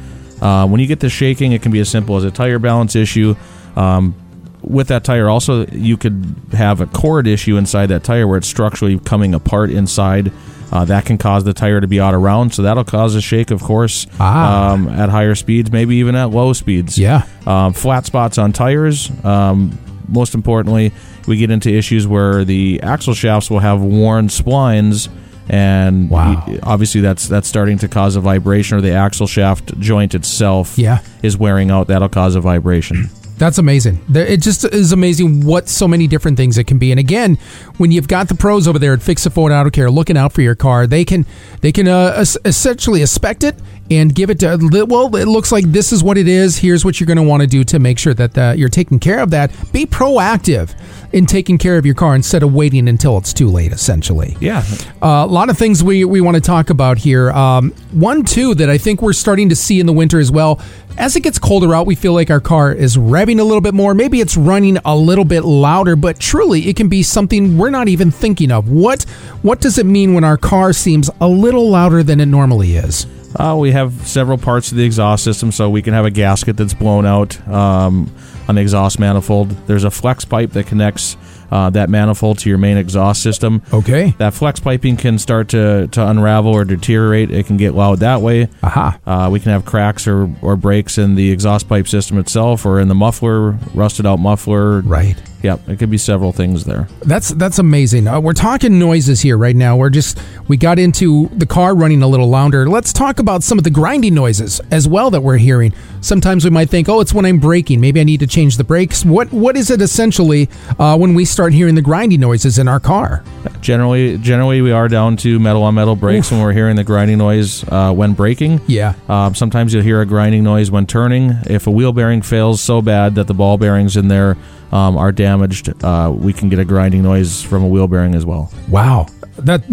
Uh, 0.41 0.67
when 0.67 0.79
you 0.81 0.87
get 0.87 0.99
the 0.99 1.09
shaking, 1.09 1.51
it 1.53 1.61
can 1.61 1.71
be 1.71 1.79
as 1.79 1.89
simple 1.89 2.15
as 2.17 2.23
a 2.23 2.31
tire 2.31 2.59
balance 2.59 2.95
issue. 2.95 3.35
Um, 3.75 4.15
with 4.61 4.89
that 4.89 5.03
tire, 5.03 5.29
also 5.29 5.65
you 5.67 5.95
could 5.97 6.35
have 6.51 6.81
a 6.81 6.87
cord 6.87 7.25
issue 7.25 7.57
inside 7.57 7.87
that 7.87 8.03
tire 8.03 8.27
where 8.27 8.37
it's 8.37 8.47
structurally 8.47 8.99
coming 8.99 9.33
apart 9.33 9.69
inside. 9.71 10.31
Uh, 10.69 10.83
that 10.83 11.05
can 11.05 11.17
cause 11.17 11.45
the 11.45 11.53
tire 11.53 11.79
to 11.79 11.87
be 11.87 12.01
out 12.01 12.13
of 12.13 12.21
round, 12.21 12.53
so 12.53 12.61
that'll 12.63 12.83
cause 12.83 13.15
a 13.15 13.21
shake, 13.21 13.51
of 13.51 13.61
course, 13.63 14.05
Ah. 14.19 14.73
um, 14.73 14.89
at 14.89 15.07
higher 15.09 15.33
speeds, 15.35 15.71
maybe 15.71 15.95
even 15.95 16.13
at 16.15 16.25
low 16.31 16.51
speeds. 16.51 16.97
Yeah. 16.99 17.23
Um, 17.45 17.71
flat 17.71 18.05
spots 18.05 18.37
on 18.37 18.51
tires. 18.51 19.09
Um, 19.23 19.77
most 20.09 20.35
importantly, 20.35 20.91
we 21.27 21.37
get 21.37 21.51
into 21.51 21.69
issues 21.69 22.07
where 22.07 22.43
the 22.45 22.79
axle 22.81 23.13
shafts 23.13 23.49
will 23.49 23.59
have 23.59 23.81
worn 23.81 24.27
splines, 24.29 25.09
and 25.49 26.09
Wow. 26.09 26.43
obviously 26.63 27.01
that's 27.01 27.27
that's 27.27 27.47
starting 27.47 27.77
to 27.79 27.87
cause 27.87 28.15
a 28.15 28.21
vibration, 28.21 28.77
or 28.77 28.81
the 28.81 28.91
axle 28.93 29.27
shaft 29.27 29.77
joint 29.79 30.15
itself 30.15 30.77
Yeah. 30.77 30.99
is 31.21 31.37
wearing 31.37 31.69
out. 31.71 31.87
That'll 31.87 32.09
cause 32.09 32.35
a 32.35 32.41
vibration. 32.41 33.09
That's 33.37 33.59
amazing. 33.59 34.03
It 34.13 34.37
just 34.41 34.63
is 34.65 34.91
amazing 34.91 35.45
what 35.45 35.69
so 35.69 35.87
many 35.87 36.07
different 36.07 36.37
things 36.37 36.57
it 36.57 36.65
can 36.65 36.79
be. 36.79 36.91
And 36.91 36.99
again, 36.99 37.37
when 37.77 37.91
you've 37.91 38.07
got 38.07 38.29
the 38.29 38.35
pros 38.35 38.67
over 38.67 38.79
there 38.79 38.93
at 38.93 39.01
Fix 39.01 39.25
It 39.25 39.29
Forward 39.31 39.53
Auto 39.53 39.69
Care 39.69 39.91
looking 39.91 40.17
out 40.17 40.33
for 40.33 40.41
your 40.41 40.55
car, 40.55 40.87
they 40.87 41.05
can 41.05 41.25
they 41.61 41.71
can 41.71 41.87
uh, 41.87 42.23
essentially 42.45 43.01
inspect 43.01 43.43
it 43.43 43.55
and 43.89 44.13
give 44.13 44.29
it 44.29 44.39
to 44.39 44.85
well. 44.87 45.15
It 45.15 45.27
looks 45.27 45.51
like 45.51 45.65
this 45.65 45.93
is 45.93 46.03
what 46.03 46.17
it 46.17 46.27
is. 46.27 46.57
Here's 46.57 46.83
what 46.83 46.99
you're 46.99 47.07
going 47.07 47.17
to 47.17 47.23
want 47.23 47.41
to 47.41 47.47
do 47.47 47.63
to 47.65 47.79
make 47.79 47.99
sure 47.99 48.13
that 48.15 48.37
uh, 48.37 48.53
you're 48.57 48.69
taking 48.69 48.99
care 48.99 49.19
of 49.19 49.29
that. 49.29 49.51
Be 49.71 49.85
proactive 49.85 50.75
in 51.13 51.25
taking 51.25 51.57
care 51.57 51.77
of 51.77 51.85
your 51.85 51.95
car 51.95 52.15
instead 52.15 52.43
of 52.43 52.53
waiting 52.53 52.89
until 52.89 53.17
it's 53.17 53.33
too 53.33 53.49
late. 53.49 53.71
Essentially. 53.71 54.35
Yeah, 54.39 54.63
Uh, 55.01 55.25
a 55.25 55.27
lot 55.27 55.49
of 55.49 55.57
things 55.57 55.83
we, 55.83 56.03
we 56.05 56.21
want 56.21 56.35
to 56.35 56.41
talk 56.41 56.69
about 56.69 56.97
here. 56.97 57.31
Um, 57.31 57.71
one, 57.91 58.25
too, 58.25 58.55
that 58.55 58.69
I 58.69 58.77
think 58.77 59.01
we're 59.01 59.13
starting 59.13 59.49
to 59.49 59.55
see 59.55 59.79
in 59.79 59.85
the 59.85 59.93
winter 59.93 60.19
as 60.19 60.31
well. 60.31 60.59
As 60.97 61.15
it 61.15 61.21
gets 61.21 61.37
colder 61.37 61.75
out, 61.75 61.85
we 61.85 61.93
feel 61.93 62.13
like 62.13 62.31
our 62.31 62.39
car 62.39 62.71
is 62.71 62.97
revving 62.97 63.39
a 63.39 63.43
little 63.43 63.61
bit 63.61 63.75
more. 63.75 63.93
Maybe 63.93 64.19
it's 64.19 64.35
running 64.35 64.79
a 64.83 64.95
little 64.95 65.25
bit 65.25 65.45
louder, 65.45 65.95
but 65.95 66.19
truly 66.19 66.67
it 66.67 66.75
can 66.75 66.89
be 66.89 67.03
something 67.03 67.55
we're 67.55 67.69
not 67.69 67.87
even 67.87 68.09
thinking 68.09 68.51
of. 68.51 68.67
What 68.67 69.03
what 69.43 69.61
does 69.61 69.77
it 69.77 69.85
mean 69.85 70.15
when 70.15 70.23
our 70.23 70.37
car 70.37 70.73
seems 70.73 71.11
a 71.21 71.27
little 71.27 71.69
louder 71.69 72.01
than 72.01 72.19
it 72.19 72.25
normally 72.25 72.77
is? 72.77 73.05
Uh, 73.35 73.55
we 73.59 73.71
have 73.71 73.93
several 74.07 74.39
parts 74.39 74.71
of 74.71 74.77
the 74.77 74.83
exhaust 74.83 75.23
system, 75.23 75.51
so 75.51 75.69
we 75.69 75.83
can 75.83 75.93
have 75.93 76.05
a 76.05 76.09
gasket 76.09 76.57
that's 76.57 76.73
blown 76.73 77.05
out 77.05 77.47
um, 77.47 78.11
on 78.47 78.55
the 78.55 78.61
exhaust 78.61 78.99
manifold. 78.99 79.51
There's 79.67 79.83
a 79.83 79.91
flex 79.91 80.25
pipe 80.25 80.53
that 80.53 80.65
connects 80.65 81.15
uh, 81.51 81.69
that 81.71 81.89
manifold 81.89 82.39
to 82.39 82.49
your 82.49 82.57
main 82.57 82.77
exhaust 82.77 83.21
system. 83.21 83.61
Okay. 83.73 84.13
That 84.17 84.33
flex 84.33 84.59
piping 84.59 84.97
can 84.97 85.17
start 85.17 85.49
to, 85.49 85.87
to 85.87 86.07
unravel 86.07 86.51
or 86.51 86.65
deteriorate. 86.65 87.31
It 87.31 87.45
can 87.45 87.57
get 87.57 87.73
loud 87.73 87.99
that 87.99 88.21
way. 88.21 88.49
Aha. 88.63 88.99
Uh, 89.05 89.29
we 89.31 89.39
can 89.39 89.51
have 89.51 89.65
cracks 89.65 90.07
or, 90.07 90.29
or 90.41 90.55
breaks 90.55 90.97
in 90.97 91.15
the 91.15 91.31
exhaust 91.31 91.67
pipe 91.67 91.87
system 91.87 92.17
itself 92.17 92.65
or 92.65 92.79
in 92.79 92.87
the 92.87 92.95
muffler, 92.95 93.51
rusted 93.73 94.05
out 94.05 94.19
muffler. 94.19 94.81
Right. 94.81 95.15
Yep, 95.43 95.69
it 95.69 95.79
could 95.79 95.89
be 95.91 95.97
several 95.97 96.31
things 96.31 96.63
there. 96.63 96.87
That's 97.01 97.29
that's 97.29 97.59
amazing. 97.59 98.07
Uh, 98.07 98.19
we're 98.19 98.33
talking 98.33 98.79
noises 98.79 99.21
here 99.21 99.37
right 99.37 99.55
now. 99.55 99.77
We're 99.77 99.89
just 99.89 100.19
we 100.47 100.57
got 100.57 100.79
into 100.79 101.27
the 101.29 101.45
car 101.45 101.75
running 101.75 102.01
a 102.01 102.07
little 102.07 102.27
louder. 102.27 102.67
Let's 102.67 102.91
talk 102.91 103.19
about 103.19 103.43
some 103.43 103.57
of 103.57 103.63
the 103.63 103.69
grinding 103.69 104.15
noises 104.15 104.59
as 104.71 104.87
well 104.87 105.11
that 105.11 105.21
we're 105.21 105.37
hearing. 105.37 105.73
Sometimes 106.01 106.43
we 106.43 106.49
might 106.49 106.69
think, 106.69 106.89
oh, 106.89 107.01
it's 107.01 107.13
when 107.13 107.25
I'm 107.25 107.39
braking. 107.39 107.81
Maybe 107.81 107.99
I 107.99 108.03
need 108.03 108.19
to 108.21 108.27
change 108.27 108.57
the 108.57 108.63
brakes. 108.63 109.05
What 109.05 109.31
what 109.31 109.55
is 109.55 109.69
it 109.69 109.81
essentially 109.81 110.49
uh, 110.79 110.97
when 110.97 111.13
we 111.13 111.23
start 111.25 111.53
hearing 111.53 111.75
the 111.75 111.81
grinding 111.81 112.19
noises 112.19 112.57
in 112.57 112.67
our 112.67 112.79
car? 112.79 113.23
Generally, 113.61 114.17
generally 114.19 114.61
we 114.61 114.71
are 114.71 114.87
down 114.87 115.17
to 115.17 115.39
metal 115.39 115.63
on 115.63 115.75
metal 115.75 115.95
brakes 115.95 116.31
when 116.31 116.41
we're 116.41 116.53
hearing 116.53 116.75
the 116.75 116.83
grinding 116.83 117.19
noise 117.19 117.63
uh, 117.69 117.93
when 117.93 118.13
braking. 118.13 118.59
Yeah. 118.67 118.93
Um, 119.07 119.35
sometimes 119.35 119.73
you'll 119.73 119.83
hear 119.83 120.01
a 120.01 120.05
grinding 120.05 120.43
noise 120.43 120.71
when 120.71 120.87
turning. 120.87 121.31
If 121.45 121.67
a 121.67 121.71
wheel 121.71 121.93
bearing 121.93 122.21
fails 122.21 122.61
so 122.61 122.81
bad 122.81 123.15
that 123.15 123.27
the 123.27 123.33
ball 123.33 123.57
bearings 123.57 123.97
in 123.97 124.07
there 124.07 124.35
um, 124.71 124.97
are 124.97 125.11
damaged, 125.11 125.71
uh, 125.83 126.13
we 126.15 126.33
can 126.33 126.49
get 126.49 126.59
a 126.59 126.65
grinding 126.65 127.03
noise 127.03 127.41
from 127.41 127.63
a 127.63 127.67
wheel 127.67 127.87
bearing 127.87 128.15
as 128.15 128.25
well. 128.25 128.51
Wow, 128.69 129.07
that 129.37 129.63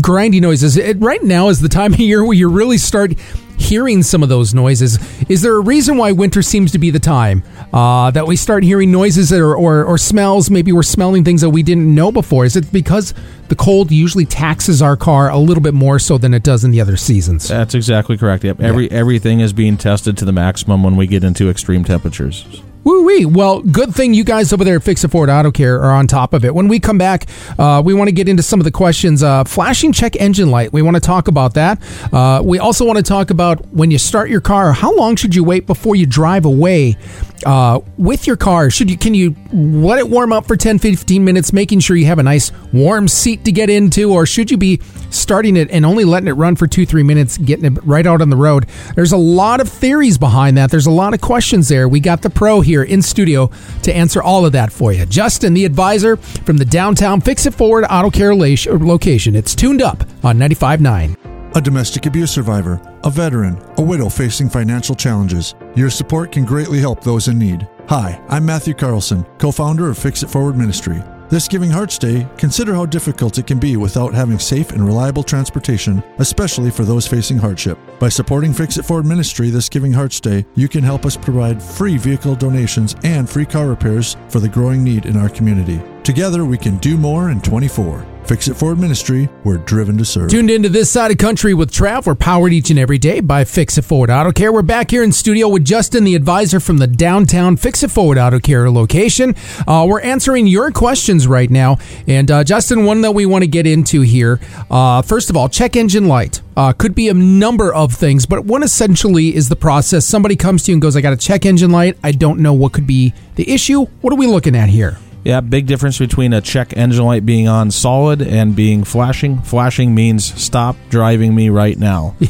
grinding 0.00 0.42
noises. 0.42 0.76
It, 0.76 0.98
right 1.00 1.22
now 1.22 1.48
is 1.48 1.60
the 1.60 1.68
time 1.68 1.92
of 1.94 2.00
year 2.00 2.24
where 2.24 2.34
you 2.34 2.48
really 2.48 2.78
start 2.78 3.12
hearing 3.56 4.02
some 4.02 4.22
of 4.22 4.28
those 4.28 4.52
noises. 4.52 4.98
Is 5.28 5.42
there 5.42 5.54
a 5.54 5.60
reason 5.60 5.96
why 5.96 6.12
winter 6.12 6.42
seems 6.42 6.72
to 6.72 6.78
be 6.78 6.90
the 6.90 6.98
time 6.98 7.42
uh, 7.72 8.10
that 8.10 8.26
we 8.26 8.36
start 8.36 8.64
hearing 8.64 8.90
noises 8.90 9.32
or, 9.32 9.54
or, 9.54 9.84
or 9.84 9.96
smells? 9.96 10.50
Maybe 10.50 10.72
we're 10.72 10.82
smelling 10.82 11.24
things 11.24 11.40
that 11.40 11.50
we 11.50 11.62
didn't 11.62 11.92
know 11.94 12.10
before. 12.10 12.44
Is 12.44 12.56
it 12.56 12.72
because 12.72 13.14
the 13.48 13.54
cold 13.54 13.92
usually 13.92 14.26
taxes 14.26 14.82
our 14.82 14.96
car 14.96 15.30
a 15.30 15.38
little 15.38 15.62
bit 15.62 15.74
more 15.74 15.98
so 15.98 16.18
than 16.18 16.34
it 16.34 16.42
does 16.42 16.64
in 16.64 16.70
the 16.72 16.80
other 16.80 16.96
seasons? 16.96 17.48
That's 17.48 17.74
exactly 17.74 18.18
correct. 18.18 18.44
Yep. 18.44 18.60
Every 18.60 18.90
everything 18.90 19.40
is 19.40 19.52
being 19.52 19.76
tested 19.76 20.16
to 20.18 20.24
the 20.24 20.32
maximum 20.32 20.82
when 20.82 20.96
we 20.96 21.06
get 21.06 21.22
into 21.22 21.48
extreme 21.48 21.84
temperatures. 21.84 22.62
Woo 22.84 23.04
wee. 23.04 23.24
Well, 23.24 23.62
good 23.62 23.94
thing 23.94 24.12
you 24.12 24.24
guys 24.24 24.52
over 24.52 24.62
there 24.62 24.76
at 24.76 24.82
Fix 24.82 25.02
It 25.04 25.10
Forward 25.10 25.30
Auto 25.30 25.50
Care 25.50 25.80
are 25.82 25.92
on 25.92 26.06
top 26.06 26.34
of 26.34 26.44
it. 26.44 26.54
When 26.54 26.68
we 26.68 26.78
come 26.78 26.98
back, 26.98 27.26
uh, 27.58 27.82
we 27.84 27.94
want 27.94 28.08
to 28.08 28.12
get 28.12 28.28
into 28.28 28.42
some 28.42 28.60
of 28.60 28.64
the 28.64 28.70
questions. 28.70 29.22
Uh, 29.22 29.44
flashing 29.44 29.90
check 29.90 30.16
engine 30.16 30.50
light. 30.50 30.72
We 30.72 30.82
want 30.82 30.94
to 30.96 31.00
talk 31.00 31.26
about 31.26 31.54
that. 31.54 31.80
Uh, 32.12 32.42
we 32.44 32.58
also 32.58 32.84
want 32.84 32.98
to 32.98 33.02
talk 33.02 33.30
about 33.30 33.66
when 33.68 33.90
you 33.90 33.96
start 33.96 34.28
your 34.28 34.42
car, 34.42 34.72
how 34.72 34.94
long 34.94 35.16
should 35.16 35.34
you 35.34 35.42
wait 35.42 35.66
before 35.66 35.96
you 35.96 36.04
drive 36.04 36.44
away 36.44 36.96
uh, 37.44 37.80
with 37.96 38.26
your 38.26 38.36
car? 38.36 38.70
Should 38.70 38.90
you 38.90 38.96
can 38.96 39.14
you 39.14 39.34
let 39.52 39.98
it 39.98 40.08
warm 40.08 40.32
up 40.32 40.46
for 40.46 40.56
10, 40.56 40.78
15 40.78 41.24
minutes, 41.24 41.52
making 41.52 41.80
sure 41.80 41.96
you 41.96 42.06
have 42.06 42.18
a 42.18 42.22
nice 42.22 42.52
warm 42.72 43.08
seat 43.08 43.44
to 43.44 43.52
get 43.52 43.70
into, 43.70 44.12
or 44.12 44.26
should 44.26 44.50
you 44.50 44.56
be 44.56 44.80
starting 45.10 45.56
it 45.56 45.70
and 45.70 45.84
only 45.86 46.04
letting 46.04 46.28
it 46.28 46.32
run 46.32 46.56
for 46.56 46.66
two, 46.66 46.86
three 46.86 47.02
minutes, 47.02 47.38
getting 47.38 47.64
it 47.64 47.84
right 47.84 48.06
out 48.06 48.20
on 48.20 48.30
the 48.30 48.36
road? 48.36 48.66
There's 48.94 49.12
a 49.12 49.16
lot 49.16 49.60
of 49.60 49.68
theories 49.68 50.18
behind 50.18 50.56
that. 50.56 50.70
There's 50.70 50.86
a 50.86 50.90
lot 50.90 51.14
of 51.14 51.20
questions 51.20 51.68
there. 51.68 51.88
We 51.88 52.00
got 52.00 52.22
the 52.22 52.30
pro 52.30 52.60
here 52.60 52.82
in 52.82 53.02
studio 53.02 53.50
to 53.82 53.94
answer 53.94 54.22
all 54.22 54.46
of 54.46 54.52
that 54.52 54.72
for 54.72 54.92
you. 54.92 55.06
Justin, 55.06 55.54
the 55.54 55.64
advisor 55.64 56.16
from 56.16 56.56
the 56.56 56.64
downtown 56.64 57.20
Fix 57.20 57.46
It 57.46 57.54
Forward 57.54 57.84
Auto 57.88 58.10
Care 58.10 58.34
location. 58.34 59.34
It's 59.34 59.54
tuned 59.54 59.82
up 59.82 60.04
on 60.22 60.38
95.9. 60.38 61.23
A 61.56 61.60
domestic 61.60 62.06
abuse 62.06 62.32
survivor, 62.32 62.80
a 63.04 63.10
veteran, 63.10 63.62
a 63.78 63.82
widow 63.82 64.08
facing 64.08 64.48
financial 64.48 64.96
challenges. 64.96 65.54
Your 65.76 65.88
support 65.88 66.32
can 66.32 66.44
greatly 66.44 66.80
help 66.80 67.00
those 67.00 67.28
in 67.28 67.38
need. 67.38 67.68
Hi, 67.88 68.20
I'm 68.28 68.44
Matthew 68.44 68.74
Carlson, 68.74 69.24
co 69.38 69.52
founder 69.52 69.88
of 69.88 69.96
Fix 69.96 70.24
It 70.24 70.30
Forward 70.30 70.56
Ministry. 70.56 71.00
This 71.28 71.46
Giving 71.46 71.70
Hearts 71.70 71.96
Day, 71.96 72.26
consider 72.38 72.74
how 72.74 72.86
difficult 72.86 73.38
it 73.38 73.46
can 73.46 73.60
be 73.60 73.76
without 73.76 74.14
having 74.14 74.40
safe 74.40 74.70
and 74.70 74.84
reliable 74.84 75.22
transportation, 75.22 76.02
especially 76.18 76.72
for 76.72 76.84
those 76.84 77.06
facing 77.06 77.38
hardship. 77.38 77.78
By 78.00 78.08
supporting 78.08 78.52
Fix 78.52 78.76
It 78.76 78.84
Forward 78.84 79.06
Ministry 79.06 79.50
this 79.50 79.68
Giving 79.68 79.92
Hearts 79.92 80.18
Day, 80.18 80.44
you 80.56 80.68
can 80.68 80.82
help 80.82 81.06
us 81.06 81.16
provide 81.16 81.62
free 81.62 81.98
vehicle 81.98 82.34
donations 82.34 82.96
and 83.04 83.30
free 83.30 83.46
car 83.46 83.68
repairs 83.68 84.16
for 84.28 84.40
the 84.40 84.48
growing 84.48 84.82
need 84.82 85.06
in 85.06 85.16
our 85.16 85.28
community. 85.28 85.80
Together, 86.02 86.44
we 86.44 86.58
can 86.58 86.78
do 86.78 86.98
more 86.98 87.30
in 87.30 87.40
24. 87.40 88.13
Fix 88.26 88.48
It 88.48 88.54
Forward 88.54 88.78
Ministry, 88.78 89.28
we're 89.44 89.58
driven 89.58 89.98
to 89.98 90.04
serve. 90.04 90.30
Tuned 90.30 90.50
into 90.50 90.70
this 90.70 90.90
side 90.90 91.10
of 91.10 91.18
country 91.18 91.52
with 91.52 91.70
Trav. 91.70 92.06
We're 92.06 92.14
powered 92.14 92.54
each 92.54 92.70
and 92.70 92.78
every 92.78 92.96
day 92.96 93.20
by 93.20 93.44
Fix 93.44 93.76
It 93.76 93.82
Forward 93.82 94.08
Auto 94.10 94.32
Care. 94.32 94.50
We're 94.50 94.62
back 94.62 94.90
here 94.90 95.02
in 95.02 95.12
studio 95.12 95.46
with 95.46 95.62
Justin, 95.62 96.04
the 96.04 96.14
advisor 96.14 96.58
from 96.58 96.78
the 96.78 96.86
downtown 96.86 97.58
Fix 97.58 97.82
It 97.82 97.90
Forward 97.90 98.16
Auto 98.16 98.40
Care 98.40 98.70
location. 98.70 99.34
Uh, 99.68 99.84
we're 99.86 100.00
answering 100.00 100.46
your 100.46 100.70
questions 100.70 101.26
right 101.26 101.50
now. 101.50 101.76
And 102.06 102.30
uh, 102.30 102.44
Justin, 102.44 102.86
one 102.86 103.02
that 103.02 103.12
we 103.12 103.26
want 103.26 103.42
to 103.42 103.48
get 103.48 103.66
into 103.66 104.00
here. 104.00 104.40
Uh, 104.70 105.02
first 105.02 105.28
of 105.28 105.36
all, 105.36 105.50
check 105.50 105.76
engine 105.76 106.08
light. 106.08 106.40
Uh, 106.56 106.72
could 106.72 106.94
be 106.94 107.10
a 107.10 107.14
number 107.14 107.74
of 107.74 107.92
things, 107.92 108.24
but 108.24 108.46
one 108.46 108.62
essentially 108.62 109.34
is 109.34 109.50
the 109.50 109.56
process. 109.56 110.06
Somebody 110.06 110.36
comes 110.36 110.62
to 110.62 110.70
you 110.70 110.76
and 110.76 110.82
goes, 110.82 110.96
I 110.96 111.02
got 111.02 111.12
a 111.12 111.16
check 111.16 111.44
engine 111.44 111.70
light. 111.72 111.98
I 112.02 112.12
don't 112.12 112.40
know 112.40 112.54
what 112.54 112.72
could 112.72 112.86
be 112.86 113.12
the 113.34 113.50
issue. 113.52 113.84
What 114.00 114.12
are 114.12 114.16
we 114.16 114.26
looking 114.26 114.56
at 114.56 114.70
here? 114.70 114.96
Yeah, 115.24 115.40
big 115.40 115.66
difference 115.66 115.98
between 115.98 116.32
a 116.34 116.40
check 116.40 116.76
engine 116.76 117.04
light 117.04 117.24
being 117.24 117.48
on 117.48 117.70
solid 117.70 118.20
and 118.20 118.54
being 118.54 118.84
flashing. 118.84 119.40
Flashing 119.40 119.94
means 119.94 120.24
stop 120.40 120.76
driving 120.90 121.34
me 121.34 121.48
right 121.48 121.78
now. 121.78 122.14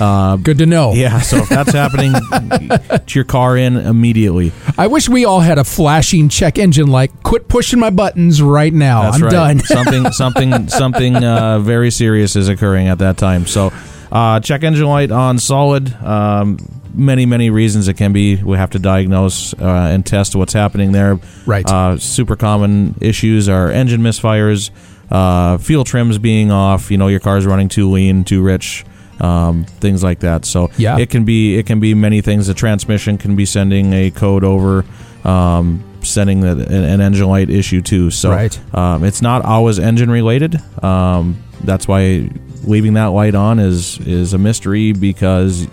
Uh, 0.00 0.34
Good 0.36 0.58
to 0.58 0.66
know. 0.66 0.92
yeah, 0.92 1.20
so 1.20 1.36
if 1.36 1.48
that's 1.48 1.70
happening, 1.70 2.12
get 2.68 3.14
your 3.14 3.22
car 3.22 3.56
in 3.56 3.76
immediately. 3.76 4.52
I 4.76 4.88
wish 4.88 5.08
we 5.08 5.24
all 5.24 5.38
had 5.38 5.56
a 5.56 5.62
flashing 5.62 6.28
check 6.28 6.58
engine 6.58 6.88
light. 6.88 7.12
Quit 7.22 7.46
pushing 7.46 7.78
my 7.78 7.90
buttons 7.90 8.42
right 8.42 8.72
now. 8.74 9.02
That's 9.02 9.16
I'm 9.18 9.22
right. 9.22 9.30
done. 9.30 9.60
something, 9.60 10.10
something, 10.10 10.68
something 10.68 11.14
uh, 11.22 11.60
very 11.60 11.92
serious 11.92 12.34
is 12.34 12.48
occurring 12.48 12.88
at 12.88 12.98
that 12.98 13.18
time. 13.18 13.46
So, 13.46 13.72
uh, 14.14 14.40
check 14.40 14.62
engine 14.62 14.86
light 14.86 15.10
on 15.10 15.38
solid. 15.38 15.92
Um, 16.02 16.58
many, 16.94 17.26
many 17.26 17.50
reasons 17.50 17.88
it 17.88 17.94
can 17.94 18.12
be. 18.12 18.36
We 18.42 18.56
have 18.56 18.70
to 18.70 18.78
diagnose 18.78 19.52
uh, 19.54 19.90
and 19.92 20.06
test 20.06 20.36
what's 20.36 20.52
happening 20.52 20.92
there. 20.92 21.18
Right. 21.44 21.68
Uh, 21.68 21.98
super 21.98 22.36
common 22.36 22.94
issues 23.00 23.48
are 23.48 23.70
engine 23.70 24.00
misfires, 24.00 24.70
uh, 25.10 25.58
fuel 25.58 25.84
trims 25.84 26.18
being 26.18 26.50
off. 26.52 26.90
You 26.90 26.96
know, 26.98 27.08
your 27.08 27.20
car's 27.20 27.44
running 27.44 27.68
too 27.68 27.90
lean, 27.90 28.24
too 28.24 28.40
rich. 28.42 28.84
Um, 29.20 29.64
things 29.64 30.02
like 30.02 30.20
that. 30.20 30.44
So 30.44 30.70
Yeah. 30.76 30.98
it 30.98 31.08
can 31.08 31.24
be 31.24 31.56
it 31.56 31.66
can 31.66 31.78
be 31.78 31.94
many 31.94 32.20
things. 32.20 32.48
The 32.48 32.54
transmission 32.54 33.16
can 33.16 33.36
be 33.36 33.44
sending 33.46 33.92
a 33.92 34.10
code 34.10 34.42
over, 34.42 34.84
um, 35.24 35.84
sending 36.02 36.40
the, 36.40 36.50
an, 36.50 36.84
an 36.84 37.00
engine 37.00 37.28
light 37.28 37.48
issue 37.48 37.80
too. 37.80 38.10
So 38.10 38.30
Right. 38.30 38.58
um, 38.74 39.04
it's 39.04 39.22
not 39.22 39.44
always 39.44 39.78
engine 39.78 40.10
related. 40.10 40.60
Um, 40.82 41.36
that's 41.62 41.86
why 41.86 42.28
leaving 42.66 42.94
that 42.94 43.06
light 43.06 43.34
on 43.34 43.58
is 43.58 43.98
is 44.00 44.32
a 44.34 44.38
mystery 44.38 44.92
because 44.92 45.66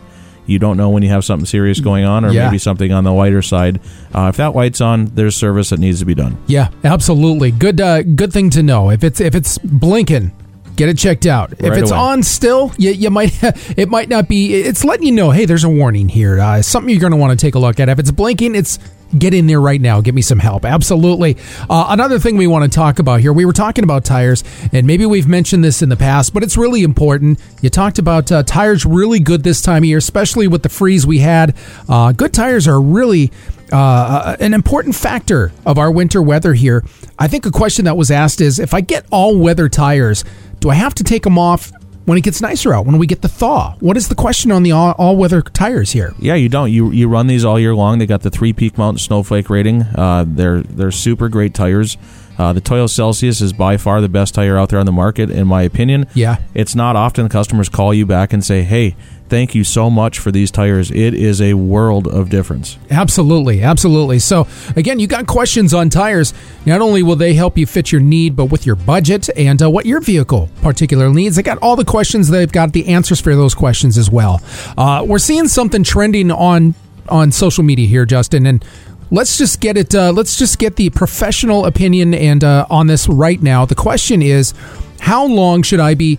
you 0.47 0.59
don't 0.59 0.75
know 0.75 0.89
when 0.89 1.03
you 1.03 1.09
have 1.09 1.23
something 1.23 1.45
serious 1.45 1.79
going 1.79 2.03
on 2.03 2.25
or 2.25 2.31
Yeah. 2.31 2.45
maybe 2.45 2.57
something 2.57 2.91
on 2.91 3.03
the 3.03 3.13
lighter 3.13 3.41
side. 3.41 3.79
Uh, 4.13 4.27
if 4.29 4.37
that 4.37 4.55
light's 4.55 4.81
on, 4.81 5.05
there's 5.05 5.35
service 5.35 5.69
that 5.69 5.79
needs 5.79 5.99
to 5.99 6.05
be 6.05 6.15
done. 6.15 6.37
Yeah, 6.47 6.69
absolutely. 6.83 7.51
Good 7.51 7.79
uh, 7.79 8.01
good 8.03 8.33
thing 8.33 8.49
to 8.51 8.63
know. 8.63 8.89
If 8.89 9.03
it's 9.03 9.21
if 9.21 9.35
it's 9.35 9.57
blinking, 9.59 10.31
get 10.75 10.89
it 10.89 10.97
checked 10.97 11.25
out. 11.25 11.53
if 11.53 11.77
it's 11.77 11.91
away. 11.91 11.99
on 11.99 12.23
still, 12.23 12.71
you, 12.77 12.91
you 12.91 13.09
might 13.09 13.31
it 13.77 13.87
might 13.89 14.09
not 14.09 14.27
be 14.27 14.53
it's 14.55 14.83
letting 14.83 15.05
you 15.05 15.11
know, 15.13 15.31
hey, 15.31 15.45
there's 15.45 15.63
a 15.63 15.69
warning 15.69 16.09
here. 16.09 16.39
Uh, 16.39 16.61
something 16.61 16.89
you're 16.89 16.99
going 17.01 17.11
to 17.11 17.17
want 17.17 17.37
to 17.39 17.45
take 17.45 17.55
a 17.55 17.59
look 17.59 17.79
at. 17.79 17.87
If 17.87 17.99
it's 17.99 18.11
blinking, 18.11 18.55
it's 18.55 18.79
get 19.17 19.33
in 19.33 19.47
there 19.47 19.61
right 19.61 19.81
now. 19.81 20.01
Give 20.01 20.15
me 20.15 20.21
some 20.21 20.39
help. 20.39 20.65
Absolutely. 20.65 21.37
Uh, 21.69 21.87
another 21.89 22.19
thing 22.19 22.37
we 22.37 22.47
want 22.47 22.69
to 22.69 22.75
talk 22.75 22.99
about 22.99 23.19
here. 23.19 23.33
We 23.33 23.45
were 23.45 23.53
talking 23.53 23.83
about 23.83 24.05
tires, 24.05 24.43
and 24.71 24.87
maybe 24.87 25.05
we've 25.05 25.27
mentioned 25.27 25.63
this 25.63 25.81
in 25.81 25.89
the 25.89 25.97
past, 25.97 26.33
but 26.33 26.43
it's 26.43 26.57
really 26.57 26.83
important. 26.83 27.39
You 27.61 27.69
talked 27.69 27.99
about 27.99 28.31
uh, 28.31 28.43
tires 28.43 28.85
really 28.85 29.19
good 29.19 29.43
this 29.43 29.61
time 29.61 29.83
of 29.83 29.85
year, 29.85 29.97
especially 29.97 30.47
with 30.47 30.63
the 30.63 30.69
freeze 30.69 31.05
we 31.05 31.19
had. 31.19 31.55
Uh, 31.87 32.11
good 32.11 32.33
tires 32.33 32.67
are 32.67 32.79
really 32.81 33.31
uh, 33.71 34.35
an 34.39 34.53
important 34.53 34.95
factor 34.95 35.51
of 35.65 35.77
our 35.77 35.91
winter 35.91 36.21
weather 36.21 36.53
here. 36.53 36.83
I 37.17 37.27
think 37.27 37.45
a 37.45 37.51
question 37.51 37.85
that 37.85 37.97
was 37.97 38.11
asked 38.11 38.41
is 38.41 38.59
if 38.59 38.73
I 38.73 38.81
get 38.81 39.05
all 39.11 39.37
weather 39.37 39.69
tires, 39.69 40.23
do 40.59 40.69
I 40.69 40.75
have 40.75 40.93
to 40.95 41.03
take 41.03 41.23
them 41.23 41.37
off 41.37 41.71
when 42.05 42.17
it 42.17 42.23
gets 42.23 42.41
nicer 42.41 42.73
out, 42.73 42.85
when 42.85 42.97
we 42.97 43.07
get 43.07 43.21
the 43.21 43.27
thaw? 43.27 43.75
What 43.79 43.97
is 43.97 44.09
the 44.09 44.15
question 44.15 44.51
on 44.51 44.63
the 44.63 44.71
all, 44.71 44.91
all 44.97 45.15
weather 45.15 45.41
tires 45.41 45.91
here? 45.91 46.13
Yeah, 46.19 46.35
you 46.35 46.49
don't. 46.49 46.71
You 46.71 46.91
you 46.91 47.07
run 47.07 47.27
these 47.27 47.45
all 47.45 47.59
year 47.59 47.75
long. 47.75 47.99
They 47.99 48.05
got 48.05 48.21
the 48.21 48.29
three 48.29 48.53
peak 48.53 48.77
mountain 48.77 48.99
snowflake 48.99 49.49
rating. 49.49 49.83
Uh, 49.83 50.25
they're 50.27 50.61
they're 50.61 50.91
super 50.91 51.29
great 51.29 51.53
tires. 51.53 51.97
Uh, 52.37 52.53
the 52.53 52.61
Toyo 52.61 52.87
Celsius 52.87 53.41
is 53.41 53.53
by 53.53 53.77
far 53.77 54.01
the 54.01 54.09
best 54.09 54.33
tire 54.33 54.57
out 54.57 54.69
there 54.69 54.79
on 54.79 54.85
the 54.85 54.91
market, 54.91 55.29
in 55.29 55.47
my 55.47 55.61
opinion. 55.63 56.07
Yeah. 56.13 56.37
It's 56.53 56.75
not 56.75 56.95
often 56.95 57.29
customers 57.29 57.69
call 57.69 57.93
you 57.93 58.05
back 58.05 58.33
and 58.33 58.43
say, 58.43 58.63
"Hey, 58.63 58.95
thank 59.29 59.53
you 59.53 59.63
so 59.63 59.89
much 59.89 60.19
for 60.19 60.31
these 60.31 60.49
tires. 60.51 60.91
It 60.91 61.13
is 61.13 61.41
a 61.41 61.53
world 61.53 62.07
of 62.07 62.29
difference." 62.29 62.77
Absolutely, 62.89 63.61
absolutely. 63.61 64.19
So, 64.19 64.47
again, 64.75 64.99
you 64.99 65.07
got 65.07 65.27
questions 65.27 65.73
on 65.73 65.89
tires. 65.89 66.33
Not 66.65 66.81
only 66.81 67.03
will 67.03 67.15
they 67.15 67.33
help 67.33 67.57
you 67.57 67.65
fit 67.65 67.91
your 67.91 68.01
need, 68.01 68.35
but 68.35 68.45
with 68.45 68.65
your 68.65 68.75
budget 68.75 69.29
and 69.37 69.61
uh, 69.61 69.69
what 69.69 69.85
your 69.85 70.01
vehicle 70.01 70.49
particularly 70.61 71.13
needs. 71.13 71.37
I 71.37 71.41
got 71.41 71.57
all 71.59 71.75
the 71.75 71.85
questions. 71.85 72.29
They've 72.29 72.51
got 72.51 72.73
the 72.73 72.87
answers 72.87 73.19
for 73.21 73.35
those 73.35 73.53
questions 73.53 73.97
as 73.97 74.09
well. 74.09 74.41
Uh, 74.77 75.03
we're 75.07 75.19
seeing 75.19 75.47
something 75.47 75.83
trending 75.83 76.31
on 76.31 76.73
on 77.09 77.31
social 77.31 77.63
media 77.63 77.87
here, 77.87 78.05
Justin, 78.05 78.45
and 78.45 78.63
let's 79.11 79.37
just 79.37 79.59
get 79.59 79.77
it. 79.77 79.93
Uh, 79.93 80.11
let's 80.11 80.37
just 80.37 80.57
get 80.57 80.77
the 80.77 80.89
professional 80.89 81.65
opinion 81.65 82.13
and 82.13 82.43
uh, 82.43 82.65
on 82.69 82.87
this 82.87 83.07
right 83.07 83.41
now. 83.41 83.65
The 83.65 83.75
question 83.75 84.21
is, 84.21 84.53
how 84.99 85.25
long 85.25 85.61
should 85.61 85.79
I 85.79 85.93
be 85.93 86.17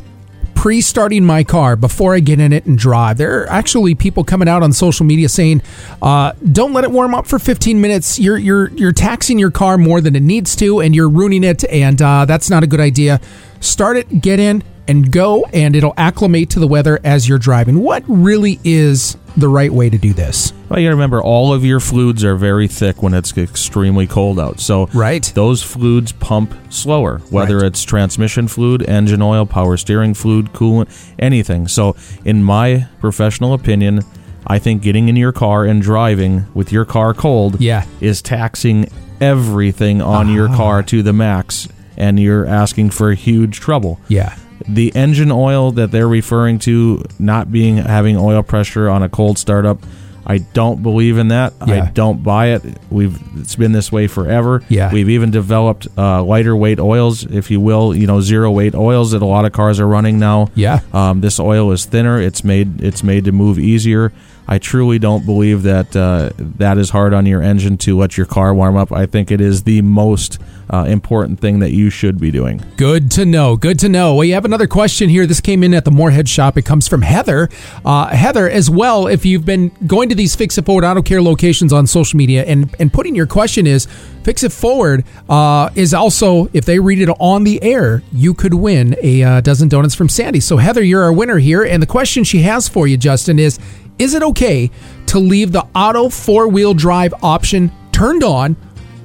pre-starting 0.55 1.25
my 1.25 1.43
car 1.43 1.75
before 1.75 2.15
I 2.15 2.21
get 2.21 2.39
in 2.39 2.53
it 2.53 2.67
and 2.67 2.79
drive? 2.79 3.19
There 3.19 3.43
are 3.43 3.51
actually 3.51 3.95
people 3.95 4.23
coming 4.23 4.47
out 4.49 4.63
on 4.63 4.73
social 4.73 5.05
media 5.05 5.29
saying, 5.29 5.63
uh, 6.01 6.33
"Don't 6.53 6.73
let 6.73 6.85
it 6.85 6.91
warm 6.91 7.15
up 7.15 7.27
for 7.27 7.39
15 7.39 7.81
minutes. 7.81 8.19
You're 8.19 8.39
you're 8.39 8.71
you're 8.73 8.93
taxing 8.93 9.39
your 9.39 9.51
car 9.51 9.79
more 9.79 10.01
than 10.01 10.15
it 10.15 10.23
needs 10.23 10.55
to, 10.57 10.81
and 10.81 10.95
you're 10.95 11.09
ruining 11.09 11.43
it, 11.43 11.65
and 11.65 12.01
uh, 12.01 12.27
that's 12.27 12.51
not 12.51 12.63
a 12.63 12.67
good 12.67 12.81
idea. 12.81 13.21
Start 13.61 13.97
it, 13.97 14.21
get 14.21 14.39
in, 14.39 14.63
and 14.89 15.11
go, 15.11 15.45
and 15.53 15.75
it'll 15.75 15.95
acclimate 15.97 16.51
to 16.51 16.61
the 16.61 16.67
weather 16.67 16.99
as 17.05 17.29
you're 17.29 17.39
driving. 17.39 17.79
What 17.79 18.03
really 18.07 18.61
is 18.65 19.17
the 19.37 19.49
right 19.49 19.73
way 19.73 19.89
to 19.91 19.99
do 19.99 20.13
this? 20.13 20.53
Well, 20.69 20.81
you 20.81 20.89
remember 20.91 21.23
all 21.23 21.53
of 21.53 21.65
your 21.65 21.81
fluids 21.81 22.25
are 22.25 22.37
very 22.37 22.69
thick 22.69 23.03
when 23.03 23.15
it's 23.15 23.37
extremely 23.37 24.07
cold 24.07 24.39
out. 24.41 24.61
So 24.61 24.89
Right. 24.95 25.31
those 25.35 25.63
fluids 25.63 26.13
pump 26.13 26.55
slower, 26.71 27.21
whether 27.31 27.59
Right. 27.59 27.67
it's 27.67 27.83
transmission 27.83 28.49
fluid, 28.49 28.83
engine 28.89 29.23
oil, 29.23 29.45
power 29.47 29.77
steering 29.77 30.15
fluid, 30.15 30.53
coolant, 30.53 30.89
anything. 31.19 31.69
So, 31.69 31.95
in 32.25 32.43
my 32.43 32.87
professional 33.01 33.53
opinion, 33.55 34.03
I 34.47 34.59
think 34.59 34.83
getting 34.83 35.09
in 35.09 35.17
your 35.17 35.33
car 35.33 35.65
and 35.65 35.81
driving 35.81 36.47
with 36.55 36.73
your 36.73 36.85
car 36.85 37.15
cold 37.15 37.57
Yeah. 37.61 37.85
is 38.01 38.21
taxing 38.23 38.87
everything 39.21 40.03
on 40.03 40.29
your 40.33 40.49
Ah. 40.49 40.57
car 40.57 40.83
to 40.83 41.03
the 41.03 41.13
max, 41.13 41.69
and 41.97 42.19
you're 42.19 42.45
asking 42.47 42.91
for 42.91 43.13
huge 43.13 43.61
trouble 43.61 44.01
Yeah. 44.09 44.33
The 44.67 44.95
engine 44.95 45.33
oil 45.33 45.73
that 45.73 45.91
they're 45.91 46.09
referring 46.09 46.59
to 46.61 47.05
not 47.19 47.51
being 47.51 47.77
having 47.77 48.17
oil 48.17 48.43
pressure 48.43 48.89
on 48.89 49.03
a 49.03 49.09
cold 49.09 49.39
startup 49.39 49.79
I 50.25 50.39
don't 50.39 50.83
believe 50.83 51.19
in 51.19 51.29
that. 51.29 51.53
Yeah. 51.67 51.85
I 51.85 51.91
don't 51.91 52.23
buy 52.23 52.49
it. 52.49 52.63
We've 52.91 53.19
it's 53.39 53.57
been 53.57 53.73
this 53.73 53.91
way 53.91 54.07
forever. 54.07 54.63
Yeah. 54.69 54.93
We've 54.93 55.09
even 55.11 55.31
developed 55.31 55.89
uh, 55.99 56.23
lighter 56.23 56.55
weight 56.55 56.79
oils, 56.79 57.25
if 57.25 57.51
you 57.51 57.61
will, 57.61 57.95
you 57.95 58.07
know, 58.07 58.21
zero 58.21 58.51
weight 58.51 58.75
oils 58.75 59.13
that 59.13 59.23
a 59.23 59.27
lot 59.27 59.45
of 59.45 59.53
cars 59.53 59.81
are 59.81 59.87
running 59.87 60.19
now. 60.19 60.49
Yeah. 60.55 60.81
Um, 60.93 61.21
this 61.21 61.41
oil 61.41 61.73
is 61.73 61.85
thinner. 61.87 62.21
It's 62.21 62.45
made 62.45 62.81
it's 62.83 63.03
made 63.03 63.25
to 63.25 63.33
move 63.33 63.59
easier. 63.59 64.13
I 64.47 64.59
truly 64.59 64.99
don't 64.99 65.25
believe 65.25 65.63
that 65.63 65.95
uh, 65.95 66.31
that 66.37 66.79
is 66.79 66.91
hard 66.91 67.15
on 67.15 67.27
your 67.27 67.43
engine 67.43 67.79
to 67.79 67.97
let 67.97 68.17
your 68.17 68.27
car 68.27 68.55
warm 68.55 68.77
up. 68.77 68.93
I 68.93 69.07
think 69.07 69.31
it 69.31 69.41
is 69.41 69.63
the 69.63 69.83
most 69.83 70.39
uh, 70.73 70.85
important 70.89 71.39
thing 71.39 71.61
that 71.61 71.71
you 71.71 71.91
should 71.91 72.19
be 72.19 72.31
doing. 72.31 72.63
Good 72.77 73.11
to 73.13 73.25
know. 73.25 73.57
Good 73.57 73.79
to 73.81 73.89
know. 73.89 74.17
We 74.17 74.31
have 74.31 74.45
another 74.45 74.67
question 74.67 75.09
here. 75.09 75.27
This 75.27 75.41
came 75.41 75.63
in 75.63 75.75
at 75.75 75.85
the 75.85 75.91
Moorhead 75.91 76.29
shop. 76.29 76.57
It 76.57 76.63
comes 76.63 76.89
from 76.89 77.03
Heather. 77.03 77.51
Uh, 77.85 78.09
Heather, 78.09 78.49
as 78.49 78.71
well, 78.71 79.07
if 79.07 79.25
you've 79.25 79.45
been 79.45 79.71
going 79.87 80.09
to 80.09 80.15
these 80.15 80.35
Fix 80.35 80.59
It 80.59 80.65
Forward 80.65 80.85
Auto 80.85 81.03
Care 81.03 81.23
locations 81.23 81.73
on 81.73 81.87
social 81.87 82.17
media 82.17 82.45
and, 82.45 82.75
and 82.79 82.93
putting 82.93 83.15
your 83.15 83.27
question 83.27 83.67
is 83.67 83.87
Fix 84.23 84.43
It 84.43 84.53
Forward 84.53 85.05
uh, 85.29 85.71
is 85.75 85.93
also, 85.93 86.49
if 86.53 86.65
they 86.65 86.79
read 86.79 87.01
it 87.01 87.11
on 87.21 87.45
the 87.45 87.63
air, 87.63 88.03
you 88.13 88.35
could 88.35 88.55
win 88.55 88.97
a 89.03 89.23
uh, 89.23 89.41
dozen 89.41 89.69
donuts 89.69 89.95
from 89.95 90.09
Sandy. 90.09 90.41
So, 90.41 90.57
Heather, 90.57 90.83
you're 90.83 91.03
our 91.03 91.13
winner 91.13 91.39
here. 91.39 91.63
And 91.63 91.83
the 91.83 91.87
question 91.87 92.25
she 92.25 92.43
has 92.43 92.69
for 92.69 92.87
you, 92.87 92.97
Justin, 92.97 93.39
is 93.39 93.59
Is 94.03 94.15
it 94.15 94.23
okay 94.25 94.69
to 95.07 95.21
leave 95.21 95.53
the 95.53 95.65
auto 95.77 96.09
four 96.09 96.49
wheel 96.49 96.75
drive 96.75 97.15
option 97.23 97.71
turned 97.93 98.25
on 98.25 98.57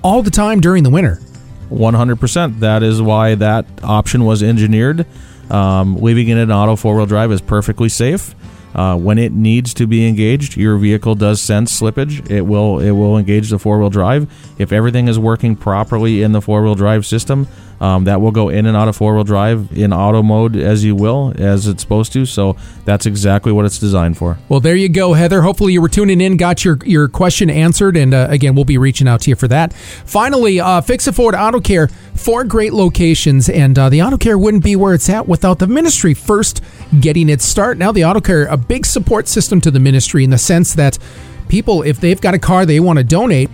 all 0.01 0.23
the 0.23 0.31
time 0.31 0.59
during 0.59 0.81
the 0.81 0.89
winter? 0.89 1.19
100%. 1.69 2.61
That 2.61 2.81
is 2.81 2.99
why 2.99 3.35
that 3.35 3.67
option 3.83 4.25
was 4.25 4.41
engineered. 4.41 5.05
Um, 5.51 5.97
leaving 5.97 6.29
it 6.29 6.39
in 6.39 6.51
auto 6.51 6.75
four 6.75 6.95
wheel 6.95 7.05
drive 7.05 7.31
is 7.31 7.41
perfectly 7.41 7.89
safe. 7.89 8.33
Uh, 8.73 8.97
when 8.97 9.19
it 9.19 9.33
needs 9.33 9.75
to 9.75 9.85
be 9.85 10.07
engaged, 10.07 10.57
your 10.57 10.77
vehicle 10.77 11.13
does 11.13 11.39
sense 11.41 11.79
slippage. 11.79 12.31
It 12.31 12.41
will 12.41 12.79
it 12.79 12.89
will 12.89 13.19
engage 13.19 13.51
the 13.51 13.59
four 13.59 13.77
wheel 13.77 13.91
drive. 13.91 14.27
If 14.57 14.71
everything 14.71 15.07
is 15.07 15.19
working 15.19 15.55
properly 15.55 16.23
in 16.23 16.31
the 16.31 16.41
four 16.41 16.63
wheel 16.63 16.73
drive 16.73 17.05
system, 17.05 17.47
um, 17.79 18.05
that 18.05 18.21
will 18.21 18.31
go 18.31 18.49
in 18.49 18.65
and 18.65 18.75
out 18.75 18.87
of 18.87 18.95
four 18.95 19.13
wheel 19.15 19.23
drive 19.23 19.71
in 19.77 19.93
auto 19.93 20.23
mode 20.23 20.55
as 20.55 20.83
you 20.83 20.95
will, 20.95 21.33
as 21.37 21.67
it's 21.67 21.81
supposed 21.81 22.13
to. 22.13 22.25
So 22.25 22.55
that's 22.85 23.05
exactly 23.05 23.51
what 23.51 23.65
it's 23.65 23.79
designed 23.79 24.17
for. 24.17 24.37
Well, 24.49 24.59
there 24.59 24.75
you 24.75 24.89
go, 24.89 25.13
Heather. 25.13 25.41
Hopefully, 25.41 25.73
you 25.73 25.81
were 25.81 25.89
tuning 25.89 26.21
in, 26.21 26.37
got 26.37 26.65
your, 26.65 26.77
your 26.85 27.07
question 27.07 27.49
answered, 27.49 27.97
and 27.97 28.13
uh, 28.13 28.27
again, 28.29 28.55
we'll 28.55 28.65
be 28.65 28.77
reaching 28.77 29.07
out 29.07 29.21
to 29.21 29.29
you 29.29 29.35
for 29.35 29.47
that. 29.47 29.73
Finally, 29.73 30.59
uh, 30.59 30.81
Fix 30.81 31.07
It 31.07 31.15
Forward 31.15 31.35
Auto 31.35 31.59
Care, 31.59 31.87
four 31.87 32.43
great 32.43 32.73
locations, 32.73 33.49
and 33.49 33.77
uh, 33.77 33.89
the 33.89 34.01
Auto 34.01 34.17
Care 34.17 34.37
wouldn't 34.37 34.63
be 34.63 34.75
where 34.75 34.93
it's 34.93 35.09
at 35.09 35.27
without 35.27 35.59
the 35.59 35.67
ministry 35.67 36.13
first 36.13 36.63
getting 36.99 37.29
its 37.29 37.45
start. 37.45 37.77
Now, 37.77 37.91
the 37.91 38.05
Auto 38.05 38.21
Care, 38.21 38.45
a 38.45 38.57
big 38.57 38.85
support 38.85 39.27
system 39.27 39.61
to 39.61 39.71
the 39.71 39.79
ministry 39.79 40.23
in 40.23 40.29
the 40.29 40.37
sense 40.37 40.73
that 40.75 40.97
people, 41.47 41.83
if 41.83 41.99
they've 41.99 42.19
got 42.19 42.33
a 42.33 42.39
car 42.39 42.65
they 42.65 42.79
want 42.79 42.97
to 42.97 43.03
donate, 43.03 43.49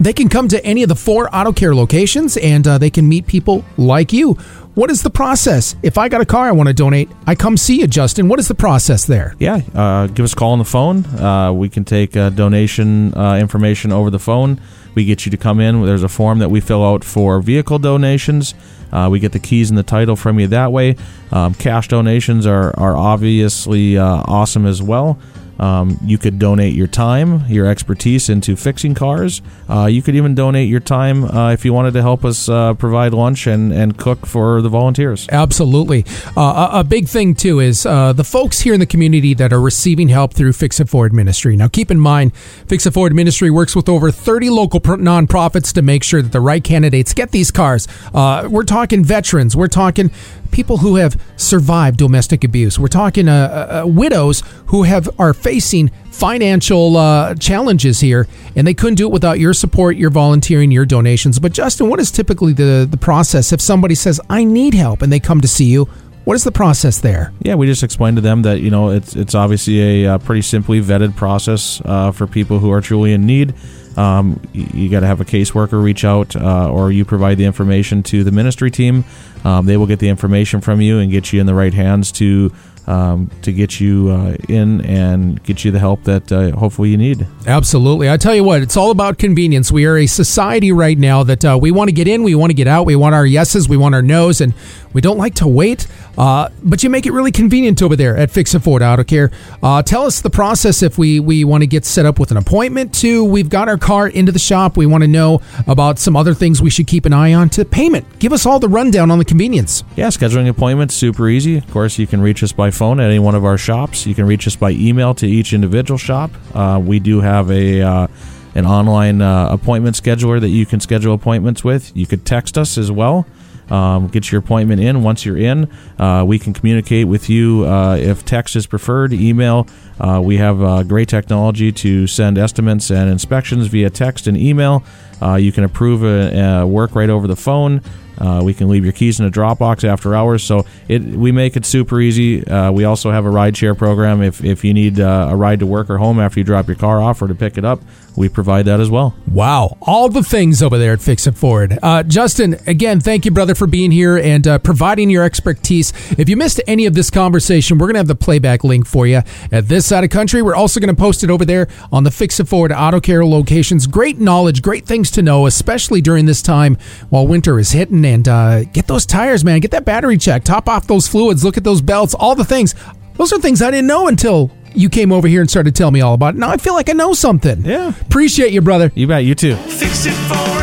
they 0.00 0.12
can 0.14 0.28
come 0.28 0.48
to 0.48 0.64
any 0.64 0.82
of 0.82 0.88
the 0.88 0.96
four 0.96 1.28
auto 1.34 1.52
care 1.52 1.74
locations 1.74 2.36
and 2.38 2.66
uh, 2.66 2.78
they 2.78 2.90
can 2.90 3.08
meet 3.08 3.26
people 3.26 3.64
like 3.76 4.12
you. 4.12 4.32
What 4.74 4.90
is 4.90 5.02
the 5.02 5.10
process? 5.10 5.76
If 5.82 5.98
I 5.98 6.08
got 6.08 6.20
a 6.20 6.24
car 6.24 6.46
I 6.46 6.52
want 6.52 6.68
to 6.68 6.72
donate, 6.72 7.10
I 7.26 7.34
come 7.34 7.56
see 7.56 7.80
you, 7.80 7.86
Justin. 7.86 8.28
What 8.28 8.38
is 8.38 8.48
the 8.48 8.54
process 8.54 9.04
there? 9.04 9.34
Yeah, 9.38 9.60
uh, 9.74 10.06
give 10.06 10.24
us 10.24 10.32
a 10.32 10.36
call 10.36 10.52
on 10.52 10.58
the 10.58 10.64
phone. 10.64 11.04
Uh, 11.04 11.52
we 11.52 11.68
can 11.68 11.84
take 11.84 12.16
uh, 12.16 12.30
donation 12.30 13.12
uh, 13.14 13.36
information 13.36 13.92
over 13.92 14.10
the 14.10 14.18
phone. 14.18 14.60
We 14.94 15.04
get 15.04 15.26
you 15.26 15.30
to 15.30 15.36
come 15.36 15.60
in. 15.60 15.84
There's 15.84 16.02
a 16.02 16.08
form 16.08 16.38
that 16.38 16.50
we 16.50 16.60
fill 16.60 16.84
out 16.84 17.04
for 17.04 17.40
vehicle 17.40 17.78
donations. 17.78 18.54
Uh, 18.92 19.08
we 19.10 19.18
get 19.20 19.32
the 19.32 19.38
keys 19.38 19.70
and 19.70 19.78
the 19.78 19.82
title 19.82 20.16
from 20.16 20.40
you 20.40 20.46
that 20.48 20.72
way. 20.72 20.96
Um, 21.30 21.54
cash 21.54 21.88
donations 21.88 22.46
are, 22.46 22.76
are 22.78 22.96
obviously 22.96 23.98
uh, 23.98 24.22
awesome 24.26 24.66
as 24.66 24.82
well. 24.82 25.18
Um, 25.60 25.98
you 26.02 26.16
could 26.16 26.38
donate 26.38 26.72
your 26.72 26.86
time, 26.86 27.46
your 27.46 27.66
expertise 27.66 28.30
into 28.30 28.56
fixing 28.56 28.94
cars. 28.94 29.42
Uh, 29.68 29.86
you 29.86 30.00
could 30.00 30.16
even 30.16 30.34
donate 30.34 30.70
your 30.70 30.80
time 30.80 31.24
uh, 31.24 31.52
if 31.52 31.66
you 31.66 31.74
wanted 31.74 31.92
to 31.92 32.02
help 32.02 32.24
us 32.24 32.48
uh, 32.48 32.72
provide 32.74 33.12
lunch 33.12 33.46
and, 33.46 33.70
and 33.70 33.98
cook 33.98 34.24
for 34.24 34.62
the 34.62 34.70
volunteers. 34.70 35.28
Absolutely. 35.30 36.06
Uh, 36.34 36.70
a, 36.72 36.82
big 36.82 37.08
thing, 37.08 37.34
too, 37.34 37.60
is 37.60 37.84
uh, 37.84 38.14
the 38.14 38.24
folks 38.24 38.60
here 38.60 38.72
in 38.72 38.80
the 38.80 38.86
community 38.86 39.34
that 39.34 39.52
are 39.52 39.60
receiving 39.60 40.08
help 40.08 40.32
through 40.32 40.54
Fix 40.54 40.80
It 40.80 40.88
Forward 40.88 41.12
Ministry. 41.12 41.56
Now, 41.56 41.68
keep 41.68 41.90
in 41.90 42.00
mind, 42.00 42.34
Fix 42.34 42.86
It 42.86 42.92
Forward 42.92 43.14
Ministry 43.14 43.50
works 43.50 43.76
with 43.76 43.88
over 43.88 44.10
30 44.10 44.48
local 44.48 44.80
pr- 44.80 44.94
nonprofits 44.94 45.74
to 45.74 45.82
make 45.82 46.02
sure 46.02 46.22
that 46.22 46.32
the 46.32 46.40
right 46.40 46.64
candidates 46.64 47.12
get 47.12 47.32
these 47.32 47.50
cars. 47.50 47.86
Uh, 48.14 48.48
we're 48.50 48.64
talking 48.64 49.04
veterans, 49.04 49.54
we're 49.54 49.68
talking 49.68 50.10
people 50.50 50.78
who 50.78 50.96
have 50.96 51.20
survived 51.36 51.98
domestic 51.98 52.44
abuse, 52.44 52.78
we're 52.78 52.88
talking 52.88 53.28
uh, 53.28 53.82
uh, 53.84 53.86
widows 53.86 54.42
who 54.66 54.84
have 54.84 55.08
are 55.18 55.34
facing 55.34 55.88
financial 56.10 56.96
uh, 56.96 57.34
challenges 57.34 58.00
here, 58.00 58.26
and 58.56 58.66
they 58.66 58.74
couldn't 58.74 58.96
do 58.96 59.06
it 59.06 59.12
without 59.12 59.38
your 59.38 59.54
support, 59.54 59.96
your 59.96 60.10
volunteering, 60.10 60.70
your 60.70 60.86
donations. 60.86 61.38
But 61.38 61.52
Justin, 61.52 61.88
what 61.88 62.00
is 62.00 62.10
typically 62.10 62.52
the 62.52 62.86
the 62.90 62.96
process 62.96 63.52
if 63.52 63.60
somebody 63.60 63.94
says 63.94 64.20
I 64.28 64.44
need 64.44 64.74
help 64.74 65.02
and 65.02 65.12
they 65.12 65.20
come 65.20 65.40
to 65.40 65.48
see 65.48 65.66
you? 65.66 65.88
What 66.24 66.34
is 66.34 66.44
the 66.44 66.52
process 66.52 67.00
there? 67.00 67.32
Yeah, 67.40 67.54
we 67.54 67.66
just 67.66 67.82
explained 67.82 68.18
to 68.18 68.20
them 68.20 68.42
that 68.42 68.60
you 68.60 68.70
know 68.70 68.90
it's 68.90 69.16
it's 69.16 69.34
obviously 69.34 70.04
a 70.04 70.14
uh, 70.14 70.18
pretty 70.18 70.42
simply 70.42 70.80
vetted 70.80 71.16
process 71.16 71.80
uh, 71.84 72.12
for 72.12 72.26
people 72.26 72.58
who 72.58 72.70
are 72.70 72.80
truly 72.80 73.12
in 73.12 73.26
need. 73.26 73.54
Um, 74.00 74.40
you, 74.54 74.88
got 74.88 75.00
to 75.00 75.06
have 75.06 75.20
a 75.20 75.26
caseworker 75.26 75.82
reach 75.82 76.06
out, 76.06 76.34
uh, 76.34 76.70
or 76.70 76.90
you 76.90 77.04
provide 77.04 77.36
the 77.36 77.44
information 77.44 78.02
to 78.04 78.24
the 78.24 78.30
ministry 78.30 78.70
team. 78.70 79.04
Um, 79.44 79.66
they 79.66 79.76
will 79.76 79.86
get 79.86 79.98
the 79.98 80.08
information 80.08 80.62
from 80.62 80.80
you 80.80 81.00
and 81.00 81.10
get 81.10 81.34
you 81.34 81.40
in 81.40 81.46
the 81.46 81.54
right 81.54 81.74
hands 81.74 82.10
to 82.12 82.50
um, 82.86 83.30
to 83.42 83.52
get 83.52 83.78
you 83.78 84.10
uh, 84.10 84.36
in 84.48 84.80
and 84.84 85.42
get 85.44 85.64
you 85.64 85.70
the 85.70 85.78
help 85.78 86.04
that 86.04 86.32
uh, 86.32 86.50
hopefully 86.56 86.90
you 86.90 86.96
need. 86.96 87.26
Absolutely. 87.46 88.10
I 88.10 88.16
tell 88.16 88.34
you 88.34 88.42
what, 88.42 88.62
it's 88.62 88.76
all 88.76 88.90
about 88.90 89.18
convenience. 89.18 89.70
We 89.70 89.86
are 89.86 89.96
a 89.96 90.06
society 90.06 90.72
right 90.72 90.98
now 90.98 91.22
that 91.24 91.44
uh, 91.44 91.58
we 91.60 91.70
want 91.70 91.88
to 91.88 91.92
get 91.92 92.08
in, 92.08 92.22
we 92.22 92.34
want 92.34 92.50
to 92.50 92.54
get 92.54 92.66
out, 92.66 92.86
we 92.86 92.96
want 92.96 93.14
our 93.14 93.26
yeses, 93.26 93.68
we 93.68 93.76
want 93.76 93.94
our 93.94 94.02
nos, 94.02 94.40
and 94.40 94.54
we 94.92 95.00
don't 95.00 95.18
like 95.18 95.34
to 95.36 95.48
wait. 95.48 95.86
Uh, 96.18 96.48
but 96.62 96.82
you 96.82 96.90
make 96.90 97.06
it 97.06 97.12
really 97.12 97.32
convenient 97.32 97.82
over 97.82 97.96
there 97.96 98.16
at 98.16 98.30
Fix 98.30 98.54
It 98.54 98.60
Forward 98.60 98.82
Auto 98.82 99.04
Care. 99.04 99.30
Uh, 99.62 99.82
tell 99.82 100.04
us 100.04 100.20
the 100.20 100.30
process 100.30 100.82
if 100.82 100.98
we, 100.98 101.20
we 101.20 101.44
want 101.44 101.62
to 101.62 101.66
get 101.66 101.84
set 101.84 102.04
up 102.04 102.18
with 102.18 102.30
an 102.30 102.36
appointment 102.36 102.92
to 102.94 103.24
we've 103.24 103.48
got 103.48 103.68
our 103.68 103.78
car 103.78 104.08
into 104.08 104.32
the 104.32 104.38
shop. 104.38 104.76
We 104.76 104.86
want 104.86 105.02
to 105.02 105.08
know 105.08 105.40
about 105.66 105.98
some 105.98 106.16
other 106.16 106.34
things 106.34 106.60
we 106.60 106.70
should 106.70 106.86
keep 106.86 107.06
an 107.06 107.12
eye 107.12 107.34
on 107.34 107.48
to 107.50 107.64
payment. 107.64 108.06
Give 108.18 108.32
us 108.32 108.44
all 108.44 108.58
the 108.58 108.68
rundown 108.68 109.10
on 109.10 109.18
the 109.18 109.24
convenience. 109.24 109.84
Yeah, 109.96 110.08
scheduling 110.08 110.48
appointments 110.48 110.94
super 110.94 111.28
easy. 111.28 111.56
Of 111.58 111.70
course, 111.70 111.98
you 111.98 112.06
can 112.06 112.20
reach 112.20 112.42
us 112.42 112.52
by 112.52 112.70
phone 112.70 113.00
at 113.00 113.06
any 113.06 113.18
one 113.18 113.34
of 113.34 113.44
our 113.44 113.58
shops. 113.58 114.06
You 114.06 114.14
can 114.14 114.26
reach 114.26 114.46
us 114.46 114.56
by 114.56 114.70
email 114.70 115.14
to 115.14 115.26
each 115.26 115.52
individual 115.52 115.98
shop. 115.98 116.30
Uh, 116.54 116.80
we 116.84 116.98
do 116.98 117.20
have 117.20 117.50
a 117.50 117.80
uh, 117.80 118.06
an 118.54 118.66
online 118.66 119.22
uh, 119.22 119.48
appointment 119.50 119.96
scheduler 119.96 120.40
that 120.40 120.48
you 120.48 120.66
can 120.66 120.80
schedule 120.80 121.14
appointments 121.14 121.62
with. 121.62 121.96
You 121.96 122.06
could 122.06 122.26
text 122.26 122.58
us 122.58 122.76
as 122.76 122.90
well. 122.90 123.26
Um, 123.70 124.08
get 124.08 124.32
your 124.32 124.40
appointment 124.40 124.80
in. 124.80 125.02
Once 125.02 125.24
you're 125.24 125.38
in, 125.38 125.70
uh, 125.98 126.24
we 126.26 126.38
can 126.38 126.52
communicate 126.52 127.06
with 127.06 127.30
you. 127.30 127.64
Uh, 127.66 127.96
if 127.96 128.24
text 128.24 128.56
is 128.56 128.66
preferred, 128.66 129.12
email. 129.12 129.66
Uh, 130.00 130.20
we 130.22 130.38
have 130.38 130.62
uh, 130.62 130.82
great 130.82 131.08
technology 131.08 131.70
to 131.70 132.06
send 132.06 132.38
estimates 132.38 132.90
and 132.90 133.10
inspections 133.10 133.68
via 133.68 133.90
text 133.90 134.26
and 134.26 134.36
email. 134.36 134.82
Uh, 135.22 135.34
you 135.34 135.52
can 135.52 135.64
approve 135.64 136.02
a, 136.02 136.60
a 136.62 136.66
work 136.66 136.94
right 136.94 137.10
over 137.10 137.26
the 137.26 137.36
phone. 137.36 137.82
Uh, 138.20 138.42
we 138.44 138.54
can 138.54 138.68
leave 138.68 138.84
your 138.84 138.92
keys 138.92 139.18
in 139.18 139.26
a 139.26 139.30
Dropbox 139.30 139.82
after 139.84 140.14
hours. 140.14 140.42
So 140.42 140.66
it 140.88 141.02
we 141.02 141.32
make 141.32 141.56
it 141.56 141.64
super 141.64 142.00
easy. 142.00 142.46
Uh, 142.46 142.70
we 142.70 142.84
also 142.84 143.10
have 143.10 143.24
a 143.24 143.30
ride 143.30 143.56
share 143.56 143.74
program. 143.74 144.22
If 144.22 144.44
if 144.44 144.64
you 144.64 144.74
need 144.74 145.00
uh, 145.00 145.28
a 145.30 145.36
ride 145.36 145.60
to 145.60 145.66
work 145.66 145.90
or 145.90 145.98
home 145.98 146.20
after 146.20 146.40
you 146.40 146.44
drop 146.44 146.68
your 146.68 146.76
car 146.76 147.00
off 147.00 147.22
or 147.22 147.28
to 147.28 147.34
pick 147.34 147.56
it 147.56 147.64
up, 147.64 147.80
we 148.16 148.28
provide 148.28 148.66
that 148.66 148.80
as 148.80 148.90
well. 148.90 149.14
Wow, 149.30 149.78
all 149.82 150.08
the 150.08 150.22
things 150.22 150.62
over 150.62 150.76
there 150.78 150.92
at 150.92 151.00
Fix 151.00 151.26
It 151.26 151.36
Forward. 151.36 151.78
Uh, 151.82 152.02
Justin, 152.02 152.56
again, 152.66 153.00
thank 153.00 153.24
you, 153.24 153.30
brother, 153.30 153.54
for 153.54 153.66
being 153.66 153.90
here 153.90 154.18
and 154.18 154.46
uh, 154.46 154.58
providing 154.58 155.10
your 155.10 155.24
expertise. 155.24 155.92
If 156.18 156.28
you 156.28 156.36
missed 156.36 156.60
any 156.66 156.86
of 156.86 156.94
this 156.94 157.10
conversation, 157.10 157.78
we're 157.78 157.86
going 157.86 157.94
to 157.94 158.00
have 158.00 158.08
the 158.08 158.14
playback 158.14 158.64
link 158.64 158.86
for 158.86 159.06
you 159.06 159.22
at 159.52 159.68
this 159.68 159.86
side 159.86 160.04
of 160.04 160.10
country. 160.10 160.42
We're 160.42 160.54
also 160.54 160.80
going 160.80 160.94
to 160.94 161.00
post 161.00 161.24
it 161.24 161.30
over 161.30 161.44
there 161.44 161.68
on 161.92 162.04
the 162.04 162.10
Fix 162.10 162.40
It 162.40 162.48
Forward 162.48 162.72
Auto 162.72 163.00
Care 163.00 163.24
locations. 163.24 163.86
Great 163.86 164.18
knowledge, 164.18 164.60
great 164.60 164.86
things 164.86 165.10
to 165.12 165.22
know, 165.22 165.46
especially 165.46 166.00
during 166.00 166.26
this 166.26 166.42
time 166.42 166.76
while 167.08 167.26
winter 167.26 167.58
is 167.58 167.72
hitting. 167.72 168.04
And 168.10 168.26
uh, 168.26 168.64
get 168.64 168.88
those 168.88 169.06
tires, 169.06 169.44
man. 169.44 169.60
Get 169.60 169.70
that 169.70 169.84
battery 169.84 170.18
checked. 170.18 170.46
Top 170.46 170.68
off 170.68 170.88
those 170.88 171.06
fluids. 171.06 171.44
Look 171.44 171.56
at 171.56 171.62
those 171.62 171.80
belts. 171.80 172.12
All 172.14 172.34
the 172.34 172.44
things. 172.44 172.74
Those 173.14 173.32
are 173.32 173.38
things 173.38 173.62
I 173.62 173.70
didn't 173.70 173.86
know 173.86 174.08
until 174.08 174.50
you 174.74 174.88
came 174.88 175.12
over 175.12 175.28
here 175.28 175.40
and 175.40 175.48
started 175.48 175.76
telling 175.76 175.94
me 175.94 176.00
all 176.00 176.14
about 176.14 176.34
it. 176.34 176.38
Now 176.38 176.50
I 176.50 176.56
feel 176.56 176.74
like 176.74 176.88
I 176.88 176.92
know 176.92 177.12
something. 177.12 177.64
Yeah. 177.64 177.92
Appreciate 178.00 178.52
you, 178.52 178.62
brother. 178.62 178.90
You 178.96 179.06
bet. 179.06 179.24
You 179.24 179.36
too. 179.36 179.54
Fix 179.54 180.06
it 180.06 180.12
for 180.28 180.59